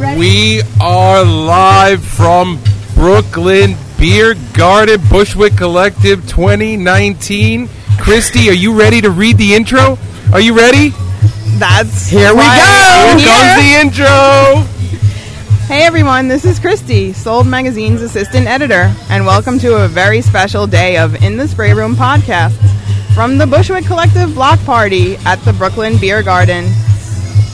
We 0.00 0.62
are 0.80 1.22
live 1.22 2.02
from 2.02 2.58
Brooklyn 2.94 3.76
Beer 3.98 4.34
Garden 4.54 4.98
Bushwick 5.10 5.58
Collective 5.58 6.26
2019. 6.26 7.68
Christy, 7.98 8.48
are 8.48 8.54
you 8.54 8.78
ready 8.78 9.02
to 9.02 9.10
read 9.10 9.36
the 9.36 9.52
intro? 9.52 9.98
Are 10.32 10.40
you 10.40 10.56
ready? 10.56 10.94
That's 11.58 12.08
Here 12.08 12.32
we 12.32 12.38
go. 12.38 12.42
I'm 12.42 13.18
Here 13.18 13.28
comes 13.28 13.62
the 13.62 13.78
intro. 13.78 14.96
Hey 15.66 15.82
everyone, 15.82 16.28
this 16.28 16.46
is 16.46 16.58
Christy, 16.58 17.12
Sold 17.12 17.46
Magazine's 17.46 18.00
assistant 18.00 18.46
editor, 18.46 18.90
and 19.10 19.26
welcome 19.26 19.58
to 19.58 19.84
a 19.84 19.88
very 19.88 20.22
special 20.22 20.66
day 20.66 20.96
of 20.96 21.22
In 21.22 21.36
the 21.36 21.46
Spray 21.46 21.74
Room 21.74 21.94
podcast 21.94 22.56
from 23.14 23.36
the 23.36 23.46
Bushwick 23.46 23.84
Collective 23.84 24.32
Block 24.32 24.58
Party 24.60 25.16
at 25.26 25.36
the 25.44 25.52
Brooklyn 25.52 25.98
Beer 25.98 26.22
Garden. 26.22 26.72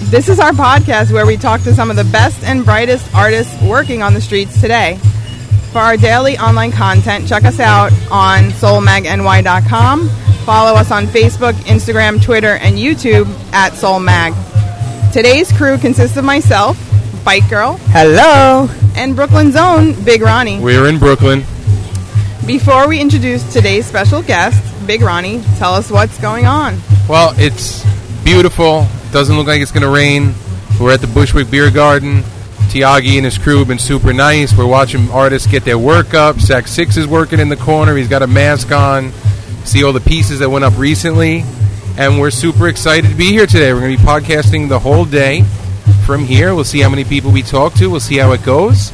This 0.02 0.28
is 0.28 0.38
our 0.38 0.52
podcast 0.52 1.10
where 1.10 1.26
we 1.26 1.36
talk 1.36 1.62
to 1.62 1.74
some 1.74 1.90
of 1.90 1.96
the 1.96 2.04
best 2.04 2.42
and 2.44 2.64
brightest 2.64 3.12
artists 3.14 3.60
working 3.62 4.02
on 4.02 4.14
the 4.14 4.20
streets 4.20 4.60
today. 4.60 4.96
For 5.72 5.78
our 5.78 5.96
daily 5.96 6.38
online 6.38 6.70
content, 6.70 7.26
check 7.26 7.44
us 7.44 7.58
out 7.58 7.92
on 8.10 8.44
soulmagny.com. 8.50 10.08
Follow 10.44 10.78
us 10.78 10.90
on 10.90 11.06
Facebook, 11.06 11.54
Instagram, 11.64 12.22
Twitter, 12.22 12.56
and 12.56 12.76
YouTube 12.76 13.26
at 13.52 13.72
soulmag. 13.72 14.32
Today's 15.12 15.50
crew 15.52 15.76
consists 15.78 16.16
of 16.16 16.24
myself, 16.24 16.78
Bike 17.24 17.48
Girl, 17.50 17.78
Hello. 17.86 18.68
and 18.96 19.16
Brooklyn's 19.16 19.56
own 19.56 20.00
Big 20.04 20.20
Ronnie. 20.22 20.60
We're 20.60 20.88
in 20.88 20.98
Brooklyn. 20.98 21.40
Before 22.46 22.86
we 22.86 23.00
introduce 23.00 23.42
today's 23.52 23.86
special 23.86 24.22
guest, 24.22 24.62
Big 24.86 25.00
Ronnie, 25.00 25.42
tell 25.56 25.74
us 25.74 25.90
what's 25.90 26.16
going 26.20 26.46
on. 26.46 26.78
Well, 27.08 27.34
it's 27.38 27.82
beautiful. 28.26 28.84
Doesn't 29.12 29.36
look 29.36 29.46
like 29.46 29.60
it's 29.60 29.70
going 29.70 29.84
to 29.84 29.88
rain. 29.88 30.34
We're 30.80 30.92
at 30.92 31.00
the 31.00 31.06
Bushwick 31.06 31.48
Beer 31.48 31.70
Garden. 31.70 32.22
Tiagi 32.72 33.18
and 33.18 33.24
his 33.24 33.38
crew 33.38 33.58
have 33.58 33.68
been 33.68 33.78
super 33.78 34.12
nice. 34.12 34.52
We're 34.52 34.66
watching 34.66 35.08
artists 35.12 35.46
get 35.46 35.64
their 35.64 35.78
work 35.78 36.12
up. 36.12 36.40
Sack 36.40 36.66
Six 36.66 36.96
is 36.96 37.06
working 37.06 37.38
in 37.38 37.48
the 37.48 37.56
corner. 37.56 37.94
He's 37.94 38.08
got 38.08 38.22
a 38.22 38.26
mask 38.26 38.72
on. 38.72 39.12
See 39.64 39.84
all 39.84 39.92
the 39.92 40.00
pieces 40.00 40.40
that 40.40 40.50
went 40.50 40.64
up 40.64 40.76
recently. 40.76 41.44
And 41.98 42.18
we're 42.18 42.32
super 42.32 42.66
excited 42.66 43.08
to 43.10 43.16
be 43.16 43.30
here 43.30 43.46
today. 43.46 43.72
We're 43.72 43.78
going 43.78 43.96
to 43.96 44.02
be 44.02 44.08
podcasting 44.08 44.68
the 44.68 44.80
whole 44.80 45.04
day 45.04 45.42
from 46.04 46.24
here. 46.24 46.52
We'll 46.52 46.64
see 46.64 46.80
how 46.80 46.88
many 46.88 47.04
people 47.04 47.30
we 47.30 47.42
talk 47.42 47.74
to. 47.74 47.88
We'll 47.88 48.00
see 48.00 48.16
how 48.16 48.32
it 48.32 48.42
goes. 48.42 48.90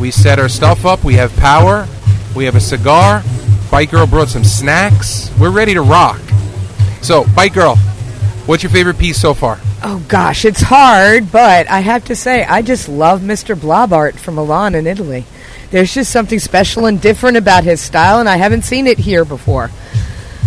We 0.00 0.12
set 0.12 0.38
our 0.38 0.48
stuff 0.48 0.86
up. 0.86 1.02
We 1.02 1.14
have 1.14 1.34
power. 1.38 1.88
We 2.36 2.44
have 2.44 2.54
a 2.54 2.60
cigar. 2.60 3.24
Bike 3.72 3.90
Girl 3.90 4.06
brought 4.06 4.28
some 4.28 4.44
snacks. 4.44 5.36
We're 5.36 5.50
ready 5.50 5.74
to 5.74 5.82
rock. 5.82 6.20
So, 7.02 7.24
Bike 7.34 7.54
Girl, 7.54 7.76
what's 8.48 8.62
your 8.62 8.70
favorite 8.70 8.98
piece 8.98 9.20
so 9.20 9.34
far? 9.34 9.60
Oh 9.82 10.04
gosh, 10.08 10.44
it's 10.44 10.62
hard, 10.62 11.30
but 11.30 11.68
I 11.68 11.80
have 11.80 12.06
to 12.06 12.16
say 12.16 12.44
I 12.44 12.62
just 12.62 12.88
love 12.88 13.20
Mr. 13.20 13.54
Blobart 13.54 14.18
from 14.18 14.36
Milan 14.36 14.74
in 14.74 14.86
Italy. 14.86 15.26
There's 15.70 15.92
just 15.92 16.10
something 16.10 16.38
special 16.38 16.86
and 16.86 17.00
different 17.00 17.36
about 17.36 17.64
his 17.64 17.80
style, 17.80 18.20
and 18.20 18.28
I 18.28 18.38
haven't 18.38 18.62
seen 18.62 18.86
it 18.86 18.98
here 18.98 19.26
before. 19.26 19.64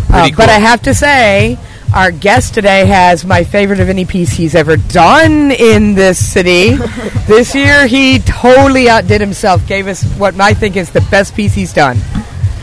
Uh, 0.09 0.23
Pretty 0.23 0.35
But. 0.35 0.49
I 0.49 0.57
have 0.57 0.81
to 0.83 0.95
say, 0.95 1.59
our 1.93 2.09
guest 2.09 2.55
today 2.55 2.85
has 2.85 3.23
my 3.23 3.43
favorite 3.43 3.79
of 3.79 3.87
any 3.87 4.05
piece 4.05 4.31
he's 4.31 4.55
ever 4.55 4.77
done 4.77 5.51
in 5.51 5.93
this 5.93 6.17
city. 6.17 6.75
this 7.27 7.53
year, 7.53 7.85
he 7.85 8.17
totally 8.19 8.89
outdid 8.89 9.21
himself. 9.21 9.67
Gave 9.67 9.87
us 9.87 10.03
what 10.17 10.39
I 10.39 10.55
think 10.55 10.75
is 10.75 10.89
the 10.89 11.01
best 11.11 11.35
piece 11.35 11.53
he's 11.53 11.71
done. 11.71 11.97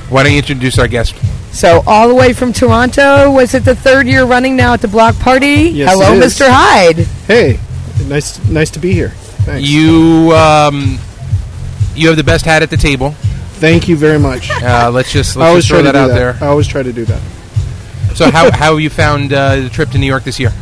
Why 0.09 0.25
don't 0.25 0.33
you 0.33 0.39
introduce 0.39 0.81
our 0.81 0.89
guest? 0.89 1.15
So 1.53 1.83
all 1.87 2.09
the 2.09 2.15
way 2.15 2.33
from 2.33 2.53
Toronto, 2.53 3.31
was 3.33 3.55
it 3.55 3.65
the 3.65 3.75
third 3.75 4.07
year 4.07 4.25
running 4.25 4.55
now 4.57 4.75
at 4.75 4.81
the 4.81 4.89
block 4.89 5.17
party? 5.19 5.71
Yes, 5.71 5.91
Hello, 5.93 6.13
it 6.15 6.23
is. 6.23 6.39
Mr. 6.39 6.47
Hydde. 6.49 7.05
Hey, 7.27 7.59
nice, 8.09 8.39
nice 8.49 8.71
to 8.71 8.79
be 8.79 8.93
here. 8.93 9.11
Thanks. 9.45 9.69
You 9.69 10.33
um, 10.35 10.99
you 11.95 12.09
have 12.09 12.17
the 12.17 12.25
best 12.25 12.45
hat 12.45 12.63
at 12.63 12.71
the 12.71 12.77
table. 12.77 13.11
Thank 13.61 13.89
you 13.89 13.97
very 13.97 14.19
much. 14.19 14.51
Uh, 14.63 14.91
let's 14.93 15.11
just 15.13 15.37
I 15.37 15.41
let's 15.41 15.49
always 15.49 15.65
just 15.65 15.69
try 15.71 15.79
throw 15.79 15.93
to 15.93 15.93
that 15.93 15.93
do 15.93 15.99
out 15.99 16.09
that. 16.09 16.15
there. 16.39 16.39
I 16.49 16.51
always 16.51 16.67
try 16.69 16.83
to 16.83 16.93
do 16.93 17.05
that. 17.07 17.21
So 18.15 18.31
how 18.31 18.51
how 18.57 18.73
have 18.73 18.81
you 18.81 18.91
found 18.91 19.33
uh, 19.33 19.57
the 19.57 19.69
trip 19.71 19.91
to 19.91 19.99
New 19.99 20.07
York 20.07 20.25
this 20.25 20.39
year? 20.39 20.53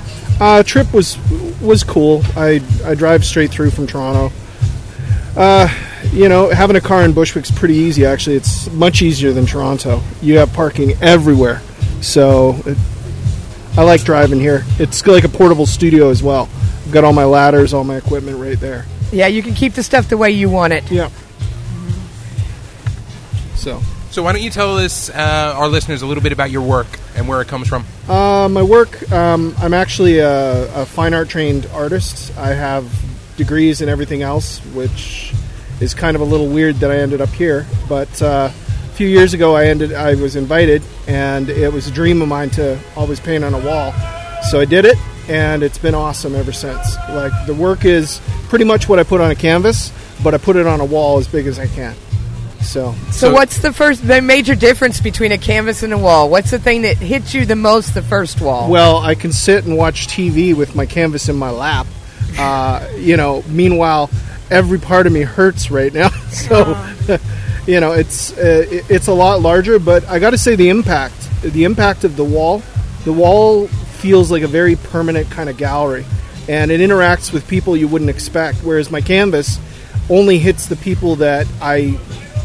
Uh, 0.41 0.63
trip 0.63 0.93
was 0.95 1.19
was 1.61 1.83
cool. 1.83 2.23
I 2.37 2.63
I 2.85 2.95
drive 2.95 3.25
straight 3.25 3.51
through 3.51 3.71
from 3.71 3.87
Toronto. 3.87 4.33
Uh, 5.37 5.69
you 6.13 6.29
know, 6.29 6.49
having 6.49 6.77
a 6.77 6.81
car 6.81 7.03
in 7.03 7.13
Bushwick's 7.13 7.51
pretty 7.51 7.75
easy. 7.75 8.07
Actually, 8.07 8.37
it's 8.37 8.71
much 8.73 9.03
easier 9.03 9.33
than 9.33 9.45
Toronto. 9.45 10.01
You 10.23 10.39
have 10.39 10.53
parking 10.53 10.93
everywhere, 11.03 11.61
so 12.01 12.57
it, 12.65 12.79
I 13.77 13.83
like 13.83 14.03
driving 14.03 14.41
here. 14.41 14.65
It's 14.79 15.07
like 15.07 15.25
a 15.25 15.29
portable 15.29 15.67
studio 15.67 16.09
as 16.09 16.23
well. 16.23 16.49
I've 16.87 16.93
got 16.93 17.05
all 17.05 17.13
my 17.13 17.25
ladders, 17.25 17.75
all 17.75 17.85
my 17.85 17.97
equipment 17.97 18.39
right 18.39 18.59
there. 18.59 18.87
Yeah, 19.13 19.27
you 19.27 19.43
can 19.43 19.55
keep 19.55 19.75
the 19.75 19.83
stuff 19.83 20.09
the 20.09 20.17
way 20.17 20.31
you 20.31 20.49
want 20.49 20.73
it. 20.73 20.91
Yeah. 20.91 21.11
So. 23.55 23.83
So 24.11 24.23
why 24.23 24.33
don't 24.33 24.43
you 24.43 24.51
tell 24.51 24.79
us 24.79 25.11
uh, 25.11 25.53
our 25.57 25.69
listeners 25.69 26.01
a 26.01 26.07
little 26.07 26.23
bit 26.23 26.33
about 26.33 26.51
your 26.51 26.63
work 26.63 26.87
and 27.17 27.29
where 27.29 27.43
it 27.43 27.49
comes 27.49 27.69
from? 27.69 27.85
Uh, 28.09 28.49
my 28.49 28.63
work, 28.63 29.13
um, 29.13 29.55
I'm 29.59 29.75
actually 29.75 30.21
a, 30.21 30.73
a 30.75 30.87
fine 30.87 31.13
art 31.13 31.29
trained 31.29 31.67
artist. 31.67 32.35
I 32.39 32.55
have 32.55 32.91
degrees 33.37 33.81
and 33.81 33.91
everything 33.91 34.23
else, 34.23 34.59
which 34.75 35.33
is 35.81 35.95
kind 35.95 36.15
of 36.15 36.21
a 36.23 36.25
little 36.25 36.49
weird 36.49 36.77
that 36.77 36.91
I 36.91 36.97
ended 36.99 37.21
up 37.21 37.29
here. 37.31 37.67
But 37.89 38.21
uh, 38.23 38.51
a 38.51 38.95
few 38.95 39.07
years 39.09 39.35
ago, 39.35 39.55
I 39.55 39.67
ended, 39.67 39.93
I 39.93 40.15
was 40.15 40.37
invited, 40.37 40.83
and 41.07 41.49
it 41.51 41.73
was 41.73 41.87
a 41.87 41.91
dream 41.91 42.23
of 42.23 42.29
mine 42.29 42.51
to 42.51 42.79
always 42.97 43.21
paint 43.21 43.45
on 43.45 43.55
a 43.55 43.59
wall. 43.61 43.93
So 44.51 44.61
I 44.61 44.65
did 44.65 44.85
it, 44.85 44.97
and 45.29 45.63
it's 45.63 45.79
been 45.79 45.95
awesome 45.95 46.35
ever 46.35 46.53
since. 46.53 46.97
Like 47.11 47.33
the 47.47 47.55
work 47.55 47.85
is 47.85 48.21
pretty 48.49 48.65
much 48.65 48.89
what 48.89 48.99
I 48.99 49.03
put 49.03 49.21
on 49.21 49.31
a 49.31 49.35
canvas, 49.35 49.93
but 50.23 50.35
I 50.35 50.39
put 50.39 50.57
it 50.57 50.67
on 50.67 50.81
a 50.81 50.85
wall 50.85 51.19
as 51.19 51.29
big 51.29 51.47
as 51.47 51.59
I 51.59 51.67
can. 51.67 51.95
So 52.63 52.95
So, 53.11 53.11
So- 53.11 53.33
what's 53.33 53.59
the 53.59 53.73
first, 53.73 54.07
the 54.07 54.21
major 54.23 54.55
difference 54.55 55.01
between 55.01 55.31
a 55.33 55.39
canvas 55.39 55.83
and 55.83 55.93
a 55.93 55.99
wall? 55.99 56.31
What's 56.31 56.51
the 56.51 56.59
thing 56.59 56.83
that 56.83 56.97
hits 56.97 57.35
you 57.35 57.45
the 57.45 57.55
most 57.57 57.93
the 57.95 58.03
first 58.03 58.41
wall? 58.41 58.71
Well, 58.71 58.97
I 58.99 59.15
can 59.15 59.33
sit 59.33 59.65
and 59.67 59.77
watch 59.77 60.09
TV 60.09 60.55
with 60.55 60.75
my 60.75 60.87
canvas 60.87 61.29
in 61.29 61.37
my 61.37 61.51
lap. 61.51 61.87
Uh, 62.39 62.87
you 62.97 63.17
know, 63.17 63.43
meanwhile, 63.49 64.11
every 64.51 64.79
part 64.79 65.07
of 65.07 65.13
me 65.13 65.23
hurts 65.23 65.71
right 65.71 65.93
now. 65.93 66.11
So, 66.37 66.77
you 67.67 67.81
know, 67.81 67.93
it's 67.93 68.37
uh, 68.37 68.67
it's 68.69 69.07
a 69.09 69.13
lot 69.15 69.41
larger. 69.41 69.79
But 69.79 70.07
I 70.07 70.19
got 70.19 70.31
to 70.31 70.39
say, 70.39 70.55
the 70.55 70.69
impact, 70.69 71.15
the 71.43 71.65
impact 71.65 72.05
of 72.05 72.17
the 72.17 72.25
wall, 72.25 72.63
the 73.05 73.13
wall 73.13 73.67
feels 73.67 74.31
like 74.31 74.43
a 74.43 74.47
very 74.47 74.77
permanent 74.77 75.31
kind 75.31 75.49
of 75.49 75.57
gallery, 75.57 76.05
and 76.49 76.71
it 76.71 76.81
interacts 76.81 77.33
with 77.33 77.49
people 77.49 77.77
you 77.77 77.89
wouldn't 77.89 78.11
expect. 78.11 78.59
Whereas 78.59 78.91
my 78.91 79.01
canvas 79.01 79.59
only 80.11 80.39
hits 80.39 80.67
the 80.67 80.77
people 80.77 81.17
that 81.17 81.47
I 81.61 81.99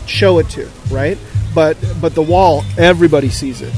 show 0.08 0.40
it 0.40 0.50
to, 0.52 0.70
right? 0.90 1.18
But 1.53 1.78
but 2.00 2.16
the 2.16 2.24
wall, 2.24 2.64
everybody 2.78 3.30
sees 3.30 3.62
it. 3.62 3.74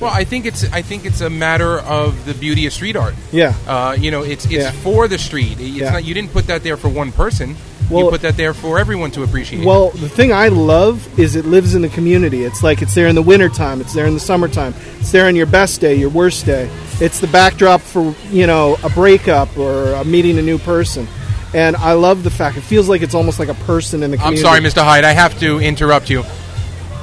Well, 0.00 0.10
I 0.12 0.24
think 0.24 0.46
it's 0.46 0.64
I 0.72 0.82
think 0.82 1.04
it's 1.04 1.20
a 1.20 1.30
matter 1.30 1.78
of 1.80 2.24
the 2.26 2.34
beauty 2.34 2.66
of 2.66 2.72
street 2.72 2.96
art. 2.96 3.14
Yeah. 3.32 3.54
Uh, 3.66 3.96
you 3.98 4.10
know, 4.10 4.22
it's 4.22 4.44
it's 4.44 4.54
Yeah. 4.54 4.70
for 4.72 5.08
the 5.08 5.18
street. 5.18 5.58
It's 5.60 5.76
Yeah. 5.76 5.90
not 5.90 6.04
you 6.04 6.14
didn't 6.14 6.32
put 6.32 6.46
that 6.48 6.62
there 6.62 6.76
for 6.76 6.88
one 6.88 7.12
person. 7.12 7.56
Well, 7.88 8.06
you 8.06 8.10
put 8.10 8.22
that 8.22 8.36
there 8.36 8.52
for 8.52 8.80
everyone 8.80 9.12
to 9.12 9.22
appreciate. 9.22 9.64
Well, 9.64 9.90
the 9.90 10.08
thing 10.08 10.32
I 10.32 10.48
love 10.48 11.06
is 11.20 11.36
it 11.36 11.46
lives 11.46 11.76
in 11.76 11.82
the 11.82 11.88
community. 11.88 12.42
It's 12.42 12.62
like 12.64 12.82
it's 12.82 12.94
there 12.94 13.06
in 13.06 13.14
the 13.14 13.22
wintertime, 13.22 13.80
it's 13.80 13.94
there 13.94 14.06
in 14.06 14.14
the 14.14 14.18
summertime, 14.20 14.74
it's 14.98 15.12
there 15.12 15.26
on 15.26 15.36
your 15.36 15.46
best 15.46 15.80
day, 15.80 15.94
your 15.94 16.08
worst 16.10 16.46
day. 16.46 16.68
It's 17.00 17.20
the 17.20 17.28
backdrop 17.28 17.80
for, 17.80 18.12
you 18.32 18.48
know, 18.48 18.76
a 18.82 18.88
breakup 18.90 19.56
or 19.56 19.94
uh, 19.94 20.02
meeting 20.02 20.36
a 20.38 20.42
new 20.42 20.58
person. 20.58 21.06
And 21.54 21.76
I 21.76 21.92
love 21.92 22.24
the 22.24 22.30
fact 22.30 22.56
it 22.56 22.62
feels 22.62 22.88
like 22.88 23.02
it's 23.02 23.14
almost 23.14 23.38
like 23.38 23.48
a 23.48 23.54
person 23.54 24.02
in 24.02 24.10
the 24.10 24.16
I'm 24.16 24.34
community. 24.34 24.42
sorry, 24.42 24.60
Mr. 24.60 24.82
Hydde. 24.84 25.04
I 25.04 25.12
have 25.12 25.38
to 25.38 25.60
interrupt 25.60 26.10
you. 26.10 26.24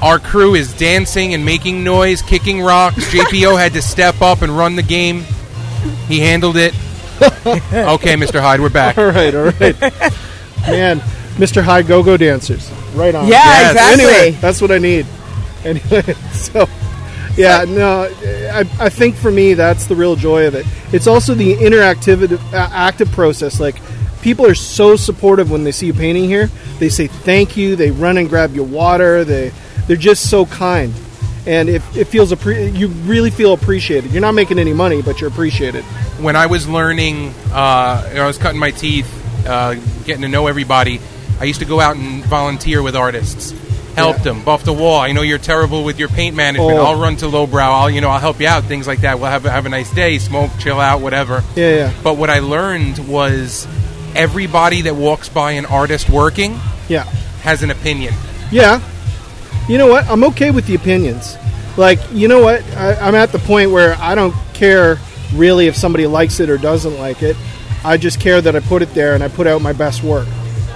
Our 0.03 0.19
crew 0.19 0.53
is 0.53 0.73
dancing 0.73 1.33
and 1.33 1.45
making 1.45 1.83
noise, 1.83 2.21
kicking 2.21 2.61
rocks. 2.61 2.97
JPO 3.13 3.57
had 3.57 3.71
to 3.73 3.81
step 3.81 4.21
up 4.21 4.41
and 4.41 4.55
run 4.55 4.75
the 4.75 4.83
game. 4.83 5.23
He 6.09 6.19
handled 6.19 6.57
it. 6.57 6.73
Okay, 7.45 8.15
Mr. 8.15 8.41
Hydde, 8.41 8.59
we're 8.59 8.69
back. 8.69 8.97
All 8.97 9.05
right, 9.05 9.33
all 9.33 9.45
right. 9.45 9.79
Man, 10.67 10.99
Mr. 11.37 11.61
Hydde 11.63 11.87
Go-Go 11.87 12.17
Dancers. 12.17 12.69
Right 12.95 13.15
on. 13.15 13.27
Yeah, 13.27 13.35
Yes. 13.43 13.71
exactly. 13.71 14.03
Anyway, 14.05 14.31
that's 14.41 14.61
what 14.61 14.71
I 14.71 14.77
need. 14.77 15.05
Anyway, 15.63 16.01
so 16.33 16.67
yeah, 17.37 17.63
no, 17.65 18.03
I, 18.51 18.67
I 18.79 18.89
think 18.89 19.15
for 19.15 19.31
me 19.31 19.53
that's 19.53 19.85
the 19.85 19.95
real 19.95 20.17
joy 20.17 20.47
of 20.47 20.55
it. 20.55 20.65
It's 20.91 21.07
also 21.07 21.33
the 21.33 21.53
interactive, 21.55 22.33
uh, 22.53 22.69
active 22.73 23.09
process. 23.11 23.59
Like 23.59 23.75
people 24.21 24.45
are 24.45 24.55
so 24.55 24.97
supportive 24.97 25.49
when 25.49 25.63
they 25.63 25.71
see 25.71 25.85
you 25.87 25.93
painting 25.93 26.25
here. 26.25 26.47
They 26.79 26.89
say 26.89 27.07
thank 27.07 27.55
you. 27.55 27.77
They 27.77 27.91
run 27.91 28.17
and 28.17 28.27
grab 28.27 28.53
your 28.53 28.65
water. 28.65 29.23
They 29.23 29.51
they're 29.87 29.97
just 29.97 30.29
so 30.29 30.45
kind, 30.45 30.93
and 31.45 31.69
it, 31.69 31.81
it 31.95 32.05
feels 32.05 32.31
appre- 32.31 32.75
you 32.75 32.87
really 32.87 33.29
feel 33.29 33.53
appreciated. 33.53 34.11
You're 34.11 34.21
not 34.21 34.33
making 34.33 34.59
any 34.59 34.73
money, 34.73 35.01
but 35.01 35.19
you're 35.21 35.29
appreciated. 35.29 35.83
when 36.19 36.35
I 36.35 36.45
was 36.45 36.67
learning, 36.69 37.33
uh, 37.51 38.09
I 38.15 38.25
was 38.25 38.37
cutting 38.37 38.59
my 38.59 38.71
teeth, 38.71 39.07
uh, 39.47 39.73
getting 40.05 40.21
to 40.21 40.27
know 40.29 40.47
everybody. 40.47 40.99
I 41.39 41.45
used 41.45 41.59
to 41.59 41.65
go 41.65 41.79
out 41.81 41.97
and 41.97 42.23
volunteer 42.25 42.81
with 42.81 42.95
artists, 42.95 43.51
help 43.95 44.17
Yeah. 44.17 44.23
them, 44.23 44.43
buff 44.43 44.63
the 44.63 44.71
wall. 44.71 45.01
I 45.01 45.11
know 45.11 45.21
you're 45.23 45.37
terrible 45.39 45.83
with 45.83 45.99
your 45.99 46.07
paint 46.07 46.35
management. 46.35 46.77
Oh. 46.79 46.85
I'll 46.85 46.99
run 46.99 47.17
to 47.17 47.27
lowbrow. 47.27 47.61
I'll 47.71 47.89
you 47.89 47.99
know 47.99 48.09
I'll 48.09 48.19
help 48.21 48.39
you 48.39 48.47
out. 48.47 48.63
Things 48.65 48.87
like 48.87 49.01
that. 49.01 49.19
We'll 49.19 49.29
have 49.31 49.43
have 49.43 49.65
a 49.65 49.69
nice 49.69 49.91
day, 49.93 50.17
smoke, 50.19 50.51
chill 50.59 50.79
out, 50.79 51.01
whatever. 51.01 51.43
Yeah, 51.55 51.75
yeah. 51.75 51.93
But 52.03 52.15
what 52.17 52.29
I 52.29 52.39
learned 52.39 52.99
was 53.07 53.67
everybody 54.15 54.83
that 54.83 54.95
walks 54.95 55.27
by 55.29 55.53
an 55.53 55.65
artist 55.65 56.09
working 56.09 56.59
Yeah. 56.87 57.03
has 57.41 57.63
an 57.63 57.71
opinion. 57.71 58.13
Yeah. 58.51 58.79
You 59.69 59.77
know 59.77 59.87
what? 59.87 60.05
I'm 60.07 60.23
okay 60.25 60.51
with 60.51 60.67
the 60.67 60.75
opinions. 60.75 61.37
Like, 61.77 61.99
you 62.11 62.27
know 62.27 62.41
what? 62.41 62.63
I, 62.75 62.95
I'm 62.95 63.15
at 63.15 63.31
the 63.31 63.39
point 63.39 63.71
where 63.71 63.95
I 63.95 64.13
don't 64.13 64.33
care 64.53 64.97
really 65.33 65.67
if 65.67 65.75
somebody 65.75 66.05
likes 66.05 66.39
it 66.39 66.49
or 66.49 66.57
doesn't 66.57 66.97
like 66.99 67.23
it. 67.23 67.35
I 67.83 67.97
just 67.97 68.19
care 68.19 68.41
that 68.41 68.55
I 68.55 68.59
put 68.59 68.81
it 68.81 68.93
there 68.93 69.15
and 69.15 69.23
I 69.23 69.27
put 69.27 69.47
out 69.47 69.61
my 69.61 69.73
best 69.73 70.03
work. 70.03 70.27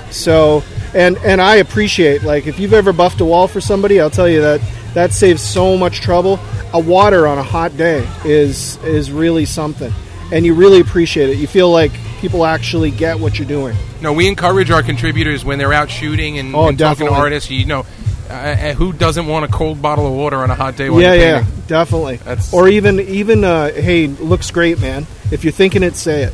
So, 0.10 0.64
and 0.94 1.18
and 1.18 1.42
I 1.42 1.56
appreciate 1.58 2.24
like 2.24 2.48
if 2.48 2.60
you've 2.60 2.74
ever 2.74 2.94
buffed 2.94 3.22
a 3.22 3.26
wall 3.26 3.48
for 3.48 3.62
somebody, 3.62 4.00
I'll 4.00 4.10
tell 4.10 4.28
you 4.28 4.42
that 4.42 4.62
that 4.94 5.14
saves 5.14 5.42
so 5.42 5.78
much 5.78 6.02
trouble. 6.02 6.40
A 6.74 6.80
water 6.80 7.28
on 7.28 7.38
a 7.38 7.44
hot 7.44 7.76
day 7.78 8.08
is 8.26 8.78
is 8.84 9.12
really 9.12 9.46
something, 9.46 9.94
and 10.32 10.46
you 10.46 10.54
really 10.54 10.80
appreciate 10.80 11.30
it. 11.30 11.38
You 11.38 11.48
feel 11.48 11.70
like 11.72 11.92
people 12.20 12.46
actually 12.46 12.92
get 12.92 13.20
what 13.20 13.38
you're 13.38 13.48
doing. 13.48 13.76
No, 14.02 14.12
we 14.14 14.28
encourage 14.28 14.72
our 14.72 14.82
contributors 14.84 15.46
when 15.46 15.60
they're 15.60 15.74
out 15.74 15.90
shooting 15.90 16.40
and, 16.40 16.56
Oh, 16.56 16.68
and 16.68 16.78
talking 16.80 17.08
to 17.08 17.14
artists. 17.14 17.50
You 17.52 17.66
know, 17.66 17.86
uh, 18.30 18.34
uh, 18.34 18.74
who 18.74 18.94
doesn't 18.94 19.28
want 19.28 19.46
a 19.46 19.48
cold 19.48 19.82
bottle 19.82 20.08
of 20.08 20.14
water 20.14 20.38
on 20.38 20.50
a 20.50 20.56
hot 20.56 20.76
day? 20.76 20.90
While 20.90 21.02
yeah, 21.02 21.14
you're 21.14 21.24
yeah, 21.24 21.44
painting? 21.44 21.64
definitely. 21.68 22.16
That's- 22.18 22.54
or 22.54 22.68
even 22.70 23.00
even 23.00 23.44
uh, 23.44 23.72
hey, 23.72 24.08
looks 24.08 24.52
great, 24.52 24.80
man. 24.80 25.06
If 25.32 25.44
you're 25.44 25.54
thinking 25.54 25.84
it, 25.84 25.96
say 25.96 26.24
it. 26.24 26.34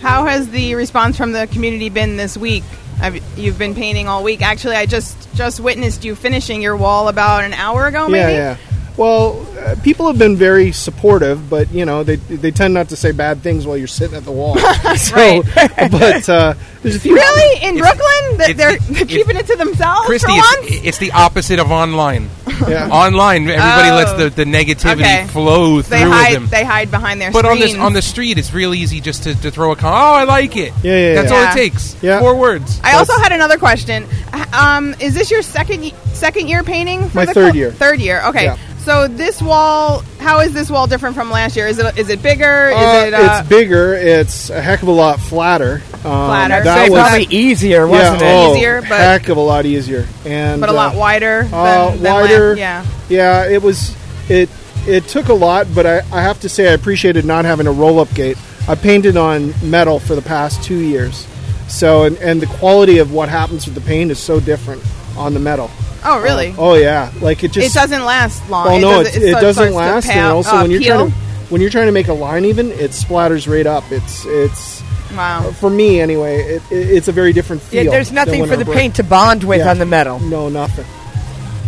How 0.00 0.26
has 0.26 0.48
the 0.50 0.74
response 0.74 1.16
from 1.16 1.32
the 1.32 1.46
community 1.48 1.88
been 1.88 2.16
this 2.16 2.36
week? 2.36 2.62
Have, 2.98 3.38
you've 3.38 3.58
been 3.58 3.74
painting 3.74 4.08
all 4.08 4.24
week. 4.24 4.42
Actually, 4.42 4.76
I 4.76 4.86
just 4.86 5.32
just 5.34 5.60
witnessed 5.60 6.04
you 6.04 6.14
finishing 6.14 6.62
your 6.62 6.76
wall 6.76 7.08
about 7.08 7.44
an 7.44 7.52
hour 7.52 7.86
ago. 7.86 8.08
Maybe. 8.08 8.32
Yeah, 8.32 8.56
yeah. 8.60 8.67
Well, 8.98 9.46
uh, 9.58 9.76
people 9.84 10.08
have 10.08 10.18
been 10.18 10.36
very 10.36 10.72
supportive, 10.72 11.48
but 11.48 11.70
you 11.72 11.84
know 11.84 12.02
they 12.02 12.16
they 12.16 12.50
tend 12.50 12.74
not 12.74 12.88
to 12.90 12.96
say 12.96 13.12
bad 13.12 13.42
things 13.42 13.64
while 13.64 13.76
you're 13.76 13.86
sitting 13.86 14.16
at 14.16 14.24
the 14.24 14.32
wall. 14.32 14.58
so, 14.96 15.14
Right. 15.14 15.42
but 15.90 16.28
uh, 16.28 16.54
there's 16.82 16.96
a 16.96 17.00
few. 17.00 17.14
Really, 17.14 17.64
in 17.68 17.78
Brooklyn, 17.78 18.38
that 18.38 18.50
it's- 18.50 18.56
they're, 18.56 18.74
it's- 18.74 18.88
they're 18.88 19.06
keeping 19.06 19.36
it 19.36 19.46
to 19.46 19.56
themselves 19.56 20.06
Christy, 20.06 20.26
for 20.32 20.36
once. 20.36 20.56
it's, 20.72 20.86
it's 20.86 20.98
the 20.98 21.12
opposite 21.12 21.58
of 21.60 21.70
online. 21.70 22.28
Yeah. 22.68 22.88
Online, 22.88 23.42
everybody 23.48 23.90
Oh. 23.90 23.94
lets 23.94 24.12
the, 24.14 24.30
the 24.30 24.42
negativity 24.44 25.02
Okay. 25.02 25.26
flow 25.28 25.80
They 25.80 26.00
through 26.02 26.10
hide. 26.10 26.34
them. 26.34 26.48
They 26.48 26.64
hide 26.64 26.90
behind 26.90 27.20
their 27.20 27.30
But 27.30 27.44
on 27.44 27.56
screens. 27.58 27.74
the 27.74 27.80
on 27.82 27.92
the 27.92 28.02
street, 28.02 28.36
it's 28.36 28.52
real 28.52 28.74
easy 28.74 29.00
just 29.00 29.22
to, 29.22 29.40
to 29.42 29.52
throw 29.52 29.70
a 29.70 29.76
comment. 29.76 30.02
Oh, 30.02 30.14
I 30.14 30.24
like 30.24 30.56
it. 30.56 30.72
Yeah, 30.82 30.98
yeah, 30.98 31.14
That's 31.14 31.30
yeah. 31.30 31.36
all 31.36 31.42
Yeah. 31.44 31.52
it 31.52 31.54
takes. 31.54 32.02
Yeah. 32.02 32.18
Four 32.18 32.34
words. 32.36 32.80
I 32.82 32.94
also 32.98 33.12
had 33.20 33.30
another 33.30 33.58
question. 33.58 34.06
Um, 34.52 34.92
is 34.98 35.14
this 35.14 35.30
your 35.30 35.42
second 35.42 35.92
second 36.14 36.48
year 36.48 36.64
painting? 36.64 37.08
For 37.10 37.18
My 37.18 37.24
the 37.26 37.34
third 37.34 37.50
col- 37.50 37.56
year. 37.56 37.70
Third 37.70 38.00
year. 38.00 38.22
Okay. 38.26 38.56
Yeah. 38.88 39.06
So 39.06 39.08
this 39.08 39.42
wall, 39.42 40.02
how 40.18 40.40
is 40.40 40.52
this 40.52 40.70
wall 40.70 40.86
different 40.86 41.14
from 41.14 41.30
last 41.30 41.56
year? 41.56 41.66
Is 41.66 41.78
it 41.78 41.98
is 41.98 42.08
it 42.08 42.22
bigger? 42.22 42.68
Is 42.70 42.76
Uh, 42.76 43.04
it 43.08 43.14
uh, 43.14 43.38
it's 43.40 43.48
bigger. 43.48 43.94
It's 43.94 44.50
a 44.50 44.60
heck 44.60 44.82
of 44.82 44.88
a 44.88 44.92
lot 44.92 45.20
flatter. 45.20 45.82
Um, 45.94 46.00
Flatter. 46.00 46.62
That 46.64 46.86
So 46.86 46.92
was 46.92 47.00
probably 47.08 47.26
easier, 47.30 47.86
wasn't 47.86 48.20
yeah, 48.22 48.26
it? 48.28 48.46
oh, 48.48 48.54
Easier, 48.54 48.80
but- 48.82 48.88
heck 48.98 49.28
of 49.28 49.36
a 49.36 49.40
lot 49.40 49.66
easier, 49.66 50.06
and 50.24 50.60
but 50.60 50.70
a 50.70 50.72
lot 50.72 50.94
uh, 50.94 50.98
wider? 50.98 51.42
Than, 51.42 51.54
uh, 51.54 51.90
than 51.96 52.02
wider. 52.14 52.48
last- 52.50 52.58
yeah. 52.58 52.86
Yeah, 53.08 53.48
it 53.50 53.62
was. 53.62 53.94
It 54.28 54.48
it 54.86 55.06
took 55.08 55.28
a 55.28 55.34
lot, 55.34 55.66
but 55.74 55.84
I, 55.86 55.98
I 56.12 56.22
have 56.22 56.40
to 56.40 56.48
say 56.48 56.68
I 56.68 56.72
appreciated 56.72 57.24
not 57.26 57.44
having 57.44 57.66
a 57.66 57.72
roll 57.72 57.98
up 58.00 58.12
gate. 58.14 58.38
I 58.68 58.74
painted 58.74 59.16
on 59.16 59.52
metal 59.62 59.98
for 59.98 60.14
the 60.14 60.22
past 60.22 60.62
two 60.62 60.76
years, 60.78 61.26
so 61.68 62.04
and, 62.04 62.16
and 62.18 62.40
the 62.40 62.46
quality 62.46 62.98
of 62.98 63.12
what 63.12 63.28
happens 63.28 63.66
with 63.66 63.74
the 63.74 63.80
paint 63.82 64.10
is 64.10 64.18
so 64.18 64.40
different 64.40 64.82
on 65.16 65.34
the 65.34 65.40
metal. 65.40 65.70
Oh, 66.04 66.20
really? 66.22 66.54
Oh 66.56 66.74
yeah, 66.74 67.12
like 67.20 67.42
it 67.44 67.52
just. 67.52 67.74
it 67.74 67.78
doesn't 67.78 68.04
last 68.04 68.48
long. 68.48 68.68
Oh 68.68 68.78
no, 68.78 69.00
it, 69.00 69.04
doesn't- 69.04 69.22
it 69.22 69.32
so- 69.34 69.40
doesn't 69.40 69.72
starts 69.72 70.06
to 70.06 70.12
last, 70.12 70.16
and 70.16 70.26
also 70.26 70.56
uh, 70.56 70.62
when 70.62 70.70
you're 70.70 70.80
peel? 70.80 70.96
trying 70.96 71.10
to 71.10 71.16
when 71.50 71.60
you're 71.60 71.70
trying 71.70 71.86
to 71.86 71.92
make 71.92 72.08
a 72.08 72.12
line 72.12 72.44
even, 72.44 72.70
it 72.72 72.90
splatters 72.92 73.48
right 73.50 73.66
up. 73.66 73.84
It's 73.90 74.24
it's 74.26 74.82
Wow. 75.16 75.50
for 75.52 75.70
me 75.70 76.00
anyway. 76.00 76.42
It, 76.42 76.62
it, 76.70 76.90
it's 76.90 77.08
a 77.08 77.12
very 77.12 77.32
different 77.32 77.62
feel. 77.62 77.84
Yeah, 77.84 77.90
there's 77.90 78.12
nothing 78.12 78.46
for 78.46 78.56
the 78.56 78.64
break. 78.66 78.76
paint 78.78 78.94
to 78.96 79.02
bond 79.02 79.42
with 79.44 79.60
Yeah. 79.60 79.70
on 79.70 79.78
the 79.78 79.86
metal. 79.86 80.20
No, 80.20 80.48
nothing. 80.50 80.84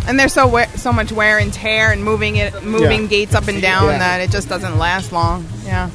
And 0.06 0.19
there's 0.21 0.33
so 0.35 0.47
wear, 0.47 0.67
so 0.76 0.93
much 0.93 1.11
wear 1.12 1.38
and 1.38 1.53
tear 1.53 1.91
and 1.93 2.05
moving 2.05 2.37
it, 2.37 2.62
moving 2.62 3.03
Yeah. 3.03 3.06
gates 3.09 3.35
up 3.35 3.49
and 3.49 3.62
down 3.62 3.87
Yeah. 3.88 3.99
that 3.99 4.21
it 4.21 4.31
just 4.31 4.49
doesn't 4.49 4.79
last 4.79 5.12
long. 5.12 5.47
Yeah. 5.65 5.88